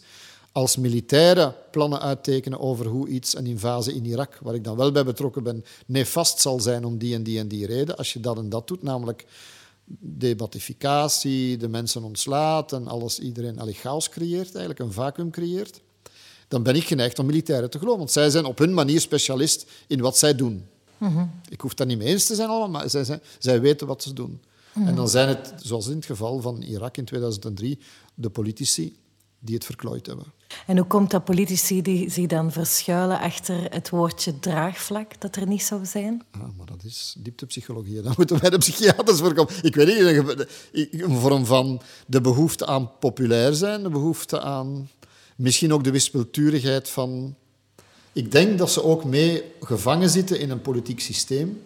Als 0.52 0.78
militaire 0.78 1.56
plannen 1.72 2.02
uittekenen 2.02 2.60
over 2.60 2.86
hoe 2.86 3.08
iets, 3.08 3.36
een 3.36 3.46
invasie 3.46 3.94
in 3.94 4.06
Irak, 4.06 4.40
waar 4.42 4.56
ik 4.56 4.64
dan 4.64 4.78
wel 4.78 4.92
bij 4.92 5.06
betrokken 5.06 5.44
ben, 5.44 5.66
nefast 5.86 6.40
zal 6.40 6.60
zijn 6.60 6.86
om 6.86 6.98
die 6.98 7.16
en 7.16 7.24
die 7.24 7.40
en 7.40 7.48
die 7.48 7.66
reden. 7.66 7.98
Als 7.98 8.14
je 8.14 8.20
dat 8.20 8.38
en 8.38 8.50
dat 8.50 8.68
doet, 8.68 8.84
namelijk 8.84 9.26
debatificatie, 10.00 11.58
de 11.58 11.68
mensen 11.68 12.04
ontslaat 12.04 12.74
en 12.74 12.88
alles, 12.88 13.20
iedereen 13.20 13.60
allee, 13.60 13.74
chaos 13.74 14.10
creëert, 14.10 14.50
eigenlijk 14.50 14.80
een 14.80 14.94
vacuüm 14.94 15.32
creëert, 15.32 15.82
dan 16.48 16.64
ben 16.64 16.76
ik 16.76 16.84
geneigd 16.84 17.20
om 17.20 17.26
militairen 17.26 17.70
te 17.70 17.78
geloven. 17.78 18.00
Want 18.00 18.12
zij 18.12 18.30
zijn 18.30 18.46
op 18.46 18.58
hun 18.58 18.74
manier 18.74 19.00
specialist 19.00 19.66
in 19.88 20.02
wat 20.02 20.18
zij 20.18 20.36
doen. 20.36 20.66
Mhm. 20.98 21.26
Ik 21.50 21.62
hoef 21.62 21.74
daar 21.74 21.88
niet 21.88 21.98
mee 21.98 22.08
eens 22.08 22.26
te 22.26 22.36
zijn 22.36 22.50
allemaal, 22.50 22.70
maar 22.70 23.10
zij, 23.40 23.62
weten 23.62 23.88
wat 23.88 24.04
ze 24.04 24.14
doen. 24.14 24.42
En 24.74 24.96
dan 24.96 25.10
zijn 25.10 25.28
het, 25.28 25.54
zoals 25.58 25.88
in 25.88 25.96
het 25.96 26.06
geval 26.06 26.42
van 26.42 26.62
Irak 26.62 26.98
in 26.98 27.06
2003, 27.06 27.80
de 28.16 28.30
politici 28.30 28.96
die 29.42 29.56
het 29.56 29.66
verklooid 29.66 30.06
hebben. 30.06 30.26
En 30.68 30.78
hoe 30.78 30.88
komt 30.88 31.12
dat 31.12 31.24
politici 31.24 31.82
die 31.82 32.10
zich 32.10 32.28
dan 32.28 32.52
verschuilen 32.52 33.20
achter 33.20 33.72
het 33.72 33.90
woordje 33.90 34.40
draagvlak, 34.40 35.22
dat 35.22 35.36
er 35.36 35.48
niet 35.48 35.64
zou 35.64 35.86
zijn? 35.86 36.24
Ah, 36.32 36.42
maar 36.58 36.66
dat 36.66 36.84
is 36.84 37.16
dieptepsychologie. 37.18 38.02
Daar 38.02 38.14
moeten 38.18 38.40
wij 38.40 38.50
de 38.50 38.58
psychiaters 38.58 39.20
voor 39.20 39.34
komen. 39.34 39.54
Ik 39.62 39.76
weet 39.76 39.88
niet, 40.72 41.02
een 41.02 41.20
vorm 41.20 41.46
van 41.46 41.82
de 42.08 42.22
behoefte 42.22 42.66
aan 42.66 42.92
populair 43.00 43.54
zijn, 43.54 43.84
de 43.84 43.90
behoefte 43.90 44.42
aan 44.42 44.90
misschien 45.36 45.74
ook 45.74 45.84
de 45.84 45.92
wispelturigheid 45.92 46.90
van... 46.90 47.36
Ik 48.14 48.32
denk 48.32 48.58
dat 48.58 48.72
ze 48.72 48.84
ook 48.84 49.04
mee 49.04 49.44
gevangen 49.62 50.10
zitten 50.10 50.40
in 50.40 50.50
een 50.50 50.62
politiek 50.62 51.00
systeem 51.00 51.62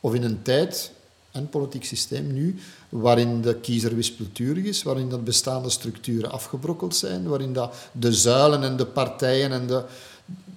of 0.00 0.14
in 0.14 0.22
een 0.22 0.42
tijd 0.42 0.92
en 1.36 1.48
politiek 1.48 1.84
systeem 1.84 2.32
nu, 2.32 2.58
waarin 2.88 3.40
de 3.40 3.54
kiezer 3.54 3.94
wispelturig 3.94 4.64
is, 4.64 4.82
waarin 4.82 5.08
dat 5.08 5.24
bestaande 5.24 5.70
structuren 5.70 6.30
afgebrokkeld 6.30 6.96
zijn, 6.96 7.28
waarin 7.28 7.52
dat 7.52 7.74
de 7.92 8.12
zuilen 8.12 8.62
en 8.62 8.76
de 8.76 8.86
partijen 8.86 9.52
en 9.52 9.66
de... 9.66 9.84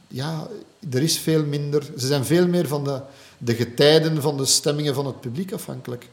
Ja, 0.08 0.48
er 0.92 1.02
is 1.02 1.18
veel 1.18 1.46
minder... 1.46 1.84
Ze 1.98 2.08
zijn 2.08 2.26
veel 2.26 2.48
meer 2.48 2.68
van 2.68 2.84
de, 2.84 3.02
de 3.38 3.56
getijden 3.56 4.22
van 4.22 4.38
de 4.38 4.46
stemmingen 4.46 4.94
van 4.94 5.06
het 5.06 5.22
publiek 5.22 5.54
afhankelijk 5.54 6.10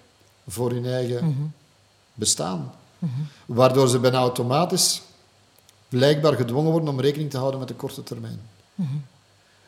voor 0.49 0.71
hun 0.71 0.87
eigen 0.87 1.25
mhm. 1.25 1.43
bestaan. 2.15 2.75
Mhm. 2.99 3.11
Waardoor 3.47 3.89
ze 3.89 3.99
bijna 3.99 4.19
automatisch 4.19 5.03
blijkbaar 5.89 6.35
gedwongen 6.35 6.71
worden 6.71 6.89
om 6.89 7.01
rekening 7.01 7.31
te 7.31 7.39
houden 7.39 7.59
met 7.59 7.69
de 7.69 7.75
korte 7.75 8.03
termijn. 8.03 8.41
Mhm. 8.75 8.97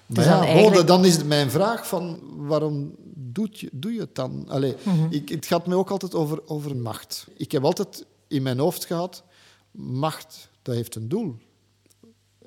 Maar 0.08 0.24
ja, 0.24 0.44
eigenlijk... 0.44 0.86
dan 0.86 1.04
is 1.04 1.24
mijn 1.24 1.50
vraag 1.50 1.88
van 1.88 2.20
waarom 2.36 2.94
doe 3.14 3.48
je, 3.50 3.68
doe 3.72 3.92
je 3.92 4.00
het 4.00 4.14
dan? 4.14 4.44
Allee, 4.48 4.74
mhm. 4.82 5.06
ik, 5.10 5.28
het 5.28 5.46
gaat 5.46 5.66
mij 5.66 5.76
ook 5.76 5.90
altijd 5.90 6.14
over, 6.14 6.42
over 6.46 6.76
macht. 6.76 7.26
Ik 7.36 7.52
heb 7.52 7.64
altijd 7.64 8.06
in 8.28 8.42
mijn 8.42 8.58
hoofd 8.58 8.84
gehad, 8.84 9.22
macht, 9.70 10.48
dat 10.62 10.74
heeft 10.74 10.94
een 10.94 11.08
doel. 11.08 11.36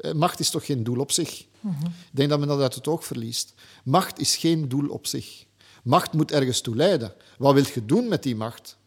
Eh, 0.01 0.13
macht 0.13 0.39
is 0.39 0.49
toch 0.49 0.65
geen 0.65 0.83
doel 0.83 0.99
op 0.99 1.11
zich? 1.11 1.45
Mhm. 1.59 1.85
Ik 1.85 2.11
denk 2.11 2.29
dat 2.29 2.39
men 2.39 2.47
dat 2.47 2.61
uit 2.61 2.75
het 2.75 2.87
oog 2.87 3.05
verliest. 3.05 3.53
Macht 3.83 4.19
is 4.19 4.35
geen 4.35 4.69
doel 4.69 4.89
op 4.89 5.07
zich. 5.07 5.45
Macht 5.83 6.13
moet 6.13 6.31
ergens 6.31 6.61
toe 6.61 6.75
leiden. 6.75 7.13
Wat 7.37 7.53
wil 7.53 7.65
je 7.73 7.85
doen 7.85 8.07
met 8.07 8.23
die 8.23 8.35
macht? 8.35 8.77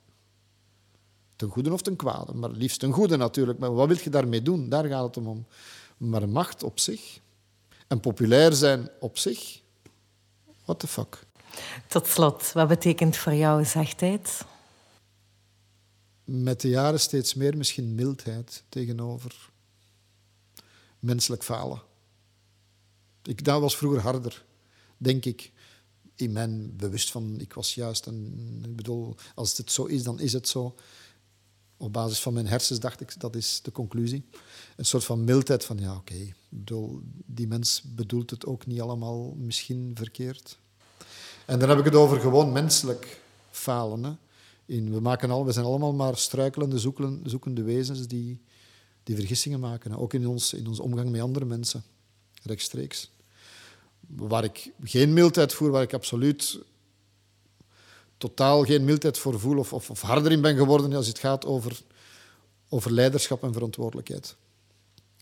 Ten 1.36 1.48
goede 1.48 1.72
of 1.72 1.82
ten 1.82 1.96
kwade, 1.96 2.34
maar 2.34 2.50
liefst 2.50 2.80
ten 2.80 2.92
goede 2.92 3.16
natuurlijk. 3.16 3.58
Maar 3.58 3.74
wat 3.74 3.88
wil 3.88 3.96
je 4.02 4.10
daarmee 4.10 4.42
doen? 4.42 4.68
Daar 4.68 4.84
gaat 4.84 5.16
het 5.16 5.26
om. 5.26 5.46
Maar 5.96 6.28
macht 6.28 6.62
op 6.62 6.80
zich 6.80 7.20
en 7.94 8.00
populair 8.00 8.52
zijn 8.52 8.90
op 9.00 9.18
zich, 9.18 9.60
what 10.64 10.78
the 10.78 10.86
fuck. 10.86 11.26
Tot 11.88 12.06
slot, 12.06 12.52
wat 12.52 12.68
betekent 12.68 13.16
voor 13.16 13.34
jou 13.34 13.64
zachtheid? 13.64 14.44
Met 16.24 16.60
de 16.60 16.68
jaren 16.68 17.00
steeds 17.00 17.34
meer 17.34 17.56
misschien 17.56 17.94
mildheid 17.94 18.62
tegenover 18.68 19.50
menselijk 20.98 21.44
falen. 21.44 21.82
Ik, 23.22 23.44
dat 23.44 23.60
was 23.60 23.76
vroeger 23.76 24.00
harder, 24.00 24.44
denk 24.96 25.24
ik. 25.24 25.52
In 26.14 26.32
mijn 26.32 26.76
bewust 26.76 27.10
van, 27.10 27.40
ik 27.40 27.52
was 27.52 27.74
juist. 27.74 28.06
En 28.06 28.60
ik 28.64 28.76
bedoel, 28.76 29.14
als 29.34 29.56
het 29.56 29.72
zo 29.72 29.84
is, 29.84 30.02
dan 30.02 30.20
is 30.20 30.32
het 30.32 30.48
zo. 30.48 30.74
Op 31.84 31.92
basis 31.92 32.20
van 32.20 32.32
mijn 32.32 32.46
hersens 32.46 32.80
dacht 32.80 33.00
ik, 33.00 33.20
dat 33.20 33.36
is 33.36 33.60
de 33.62 33.72
conclusie. 33.72 34.24
Een 34.76 34.84
soort 34.84 35.04
van 35.04 35.24
mildheid 35.24 35.64
van, 35.64 35.78
ja, 35.78 35.96
oké, 35.96 36.32
die 37.26 37.46
mens 37.46 37.82
bedoelt 37.94 38.30
het 38.30 38.46
ook 38.46 38.66
niet 38.66 38.80
allemaal 38.80 39.34
misschien 39.38 39.90
verkeerd. 39.94 40.58
En 41.46 41.58
dan 41.58 41.68
heb 41.68 41.78
ik 41.78 41.84
het 41.84 41.94
over 41.94 42.20
gewoon 42.20 42.52
menselijk 42.52 43.20
falen. 43.50 44.04
Hè. 44.04 44.12
In, 44.66 44.92
we, 44.92 45.00
maken 45.00 45.30
al, 45.30 45.44
we 45.44 45.52
zijn 45.52 45.64
allemaal 45.64 45.92
maar 45.92 46.16
struikelende, 46.16 46.78
zoekende, 47.24 47.62
wezens 47.62 48.06
die, 48.06 48.40
die 49.02 49.16
vergissingen 49.16 49.60
maken. 49.60 49.96
Ook 49.96 50.14
in 50.14 50.26
ons, 50.26 50.52
in 50.52 50.66
onze 50.66 50.82
omgang 50.82 51.10
met 51.10 51.20
andere 51.20 51.44
mensen, 51.44 51.82
rechtstreeks. 52.42 53.10
Waar 54.06 54.44
ik 54.44 54.72
geen 54.82 55.12
mildheid 55.12 55.52
voer, 55.52 55.70
waar 55.70 55.82
ik 55.82 55.94
absoluut 55.94 56.58
totaal 58.28 58.64
geen 58.64 58.84
mildheid 58.84 59.18
voor 59.18 59.40
voel 59.40 59.58
of, 59.58 59.72
of, 59.72 59.90
of 59.90 60.00
harder 60.00 60.32
in 60.32 60.40
ben 60.40 60.56
geworden 60.56 60.92
als 60.92 61.06
het 61.06 61.18
gaat 61.18 61.44
over, 61.44 61.82
over 62.68 62.92
leiderschap 62.92 63.42
en 63.42 63.52
verantwoordelijkheid. 63.52 64.36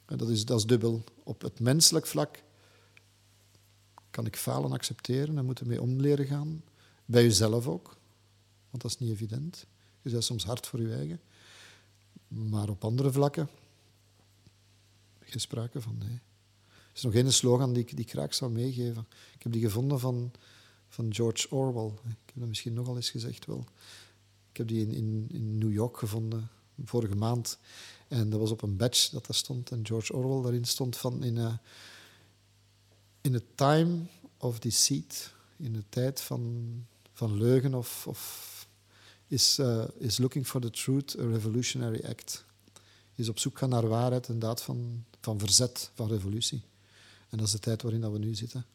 Dat, 0.07 0.29
is, 0.29 0.45
dat 0.45 0.59
is 0.59 0.67
dubbel. 0.67 1.05
Op 1.23 1.43
het 1.43 1.61
menselijk 1.61 2.07
vlak 2.07 2.43
kan 4.11 4.27
ik 4.27 4.37
falen 4.37 4.73
accepteren 4.73 5.39
en 5.39 5.45
moeten 5.45 5.67
mee 5.67 5.83
om 5.83 6.01
leren 6.01 6.27
gaan. 6.27 6.63
Bij 7.05 7.23
jezelf 7.23 7.67
ook, 7.67 7.97
want 8.71 8.83
dat 8.83 8.91
is 8.91 8.99
niet 8.99 9.11
evident. 9.11 9.67
Je 10.03 10.11
bent 10.11 10.25
soms 10.25 10.45
hard 10.45 10.67
voor 10.67 10.81
je 10.81 10.95
eigen. 10.95 11.21
Maar 12.29 12.69
op 12.69 12.85
andere 12.85 13.13
vlakken, 13.13 13.49
geen 15.21 15.41
sprake 15.41 15.81
van, 15.81 15.99
nee. 15.99 16.21
Er 16.69 16.99
is 16.99 17.03
nog 17.03 17.15
één 17.15 17.33
slogan 17.33 17.73
die 17.73 17.83
ik, 17.83 17.97
die 17.97 18.23
ik 18.23 18.33
zou 18.33 18.51
meegeven. 18.51 19.07
Ik 19.35 19.43
heb 19.43 19.53
die 19.53 19.63
gevonden 19.63 20.01
van, 20.01 20.33
van 20.93 21.15
George 21.15 21.51
Orwell. 21.51 21.87
Ik 21.87 22.23
heb 22.25 22.35
dat 22.35 22.49
misschien 22.49 22.73
nogal 22.73 22.97
eens 22.97 23.11
gezegd 23.11 23.47
wel. 23.47 23.65
Ik 24.51 24.57
heb 24.57 24.69
die 24.69 24.87
in, 24.87 24.93
in, 24.93 25.27
in 25.31 25.59
New 25.59 25.73
York 25.73 25.97
gevonden, 25.97 26.51
vorige 26.85 27.15
maand. 27.15 27.59
En 28.09 28.31
dat 28.31 28.41
was 28.41 28.51
op 28.51 28.63
een 28.63 28.77
badge 28.77 29.11
dat 29.13 29.27
daar 29.27 29.37
stond. 29.37 29.71
En 29.71 29.87
George 29.87 30.13
Orwell 30.13 30.43
daarin 30.43 30.65
stond 30.65 30.97
van... 30.97 31.25
In 31.25 31.39
a, 31.39 31.61
in 33.21 33.35
a 33.35 33.41
time 33.55 33.99
of 34.37 34.59
deceit, 34.59 35.33
in 35.57 35.73
de 35.73 35.85
tijd 35.89 36.21
van, 36.21 36.87
van 37.13 37.37
leugen 37.37 37.75
of, 37.75 38.07
of 38.07 38.51
is, 39.27 39.59
uh, 39.59 39.85
is 39.99 40.19
looking 40.19 40.47
for 40.47 40.61
the 40.61 40.71
truth 40.71 41.19
a 41.19 41.27
revolutionary 41.27 42.05
act. 42.09 42.45
Is 43.15 43.29
op 43.29 43.39
zoek 43.39 43.59
gaan 43.59 43.69
naar 43.69 43.89
waarheid, 43.89 44.29
een 44.29 44.39
daad 44.39 44.63
van, 44.63 45.05
van 45.21 45.39
verzet, 45.39 45.91
van 45.95 46.09
revolutie. 46.09 46.63
En 47.29 47.39
dat 47.39 47.47
is 47.47 47.53
de 47.53 47.59
tijd 47.59 47.83
waarin 47.83 48.01
dat 48.01 48.13
we 48.13 48.19
nu 48.19 48.35
zitten. 48.35 48.67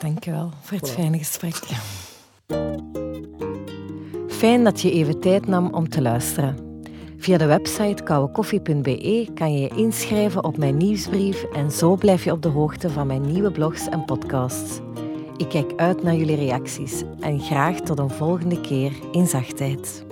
Dank 0.00 0.24
je 0.24 0.30
wel 0.30 0.50
voor 0.60 0.78
het 0.78 0.90
fijne 0.90 1.18
gesprek. 1.18 1.54
Fijn 4.28 4.64
dat 4.64 4.80
je 4.80 4.92
even 4.92 5.20
tijd 5.20 5.46
nam 5.46 5.74
om 5.74 5.88
te 5.88 6.02
luisteren. 6.02 6.82
Via 7.16 7.38
de 7.38 7.46
website 7.46 8.02
kouwekoffie.be 8.02 9.28
kan 9.34 9.52
je 9.52 9.60
je 9.60 9.76
inschrijven 9.76 10.44
op 10.44 10.56
mijn 10.56 10.76
nieuwsbrief 10.76 11.44
en 11.44 11.70
zo 11.70 11.96
blijf 11.96 12.24
je 12.24 12.32
op 12.32 12.42
de 12.42 12.48
hoogte 12.48 12.90
van 12.90 13.06
mijn 13.06 13.32
nieuwe 13.32 13.50
blogs 13.50 13.88
en 13.88 14.04
podcasts. 14.04 14.78
Ik 15.36 15.48
kijk 15.48 15.72
uit 15.76 16.02
naar 16.02 16.14
jullie 16.14 16.36
reacties 16.36 17.02
en 17.20 17.40
graag 17.40 17.80
tot 17.80 17.98
een 17.98 18.10
volgende 18.10 18.60
keer 18.60 18.92
in 19.12 19.26
zachtheid. 19.26 20.04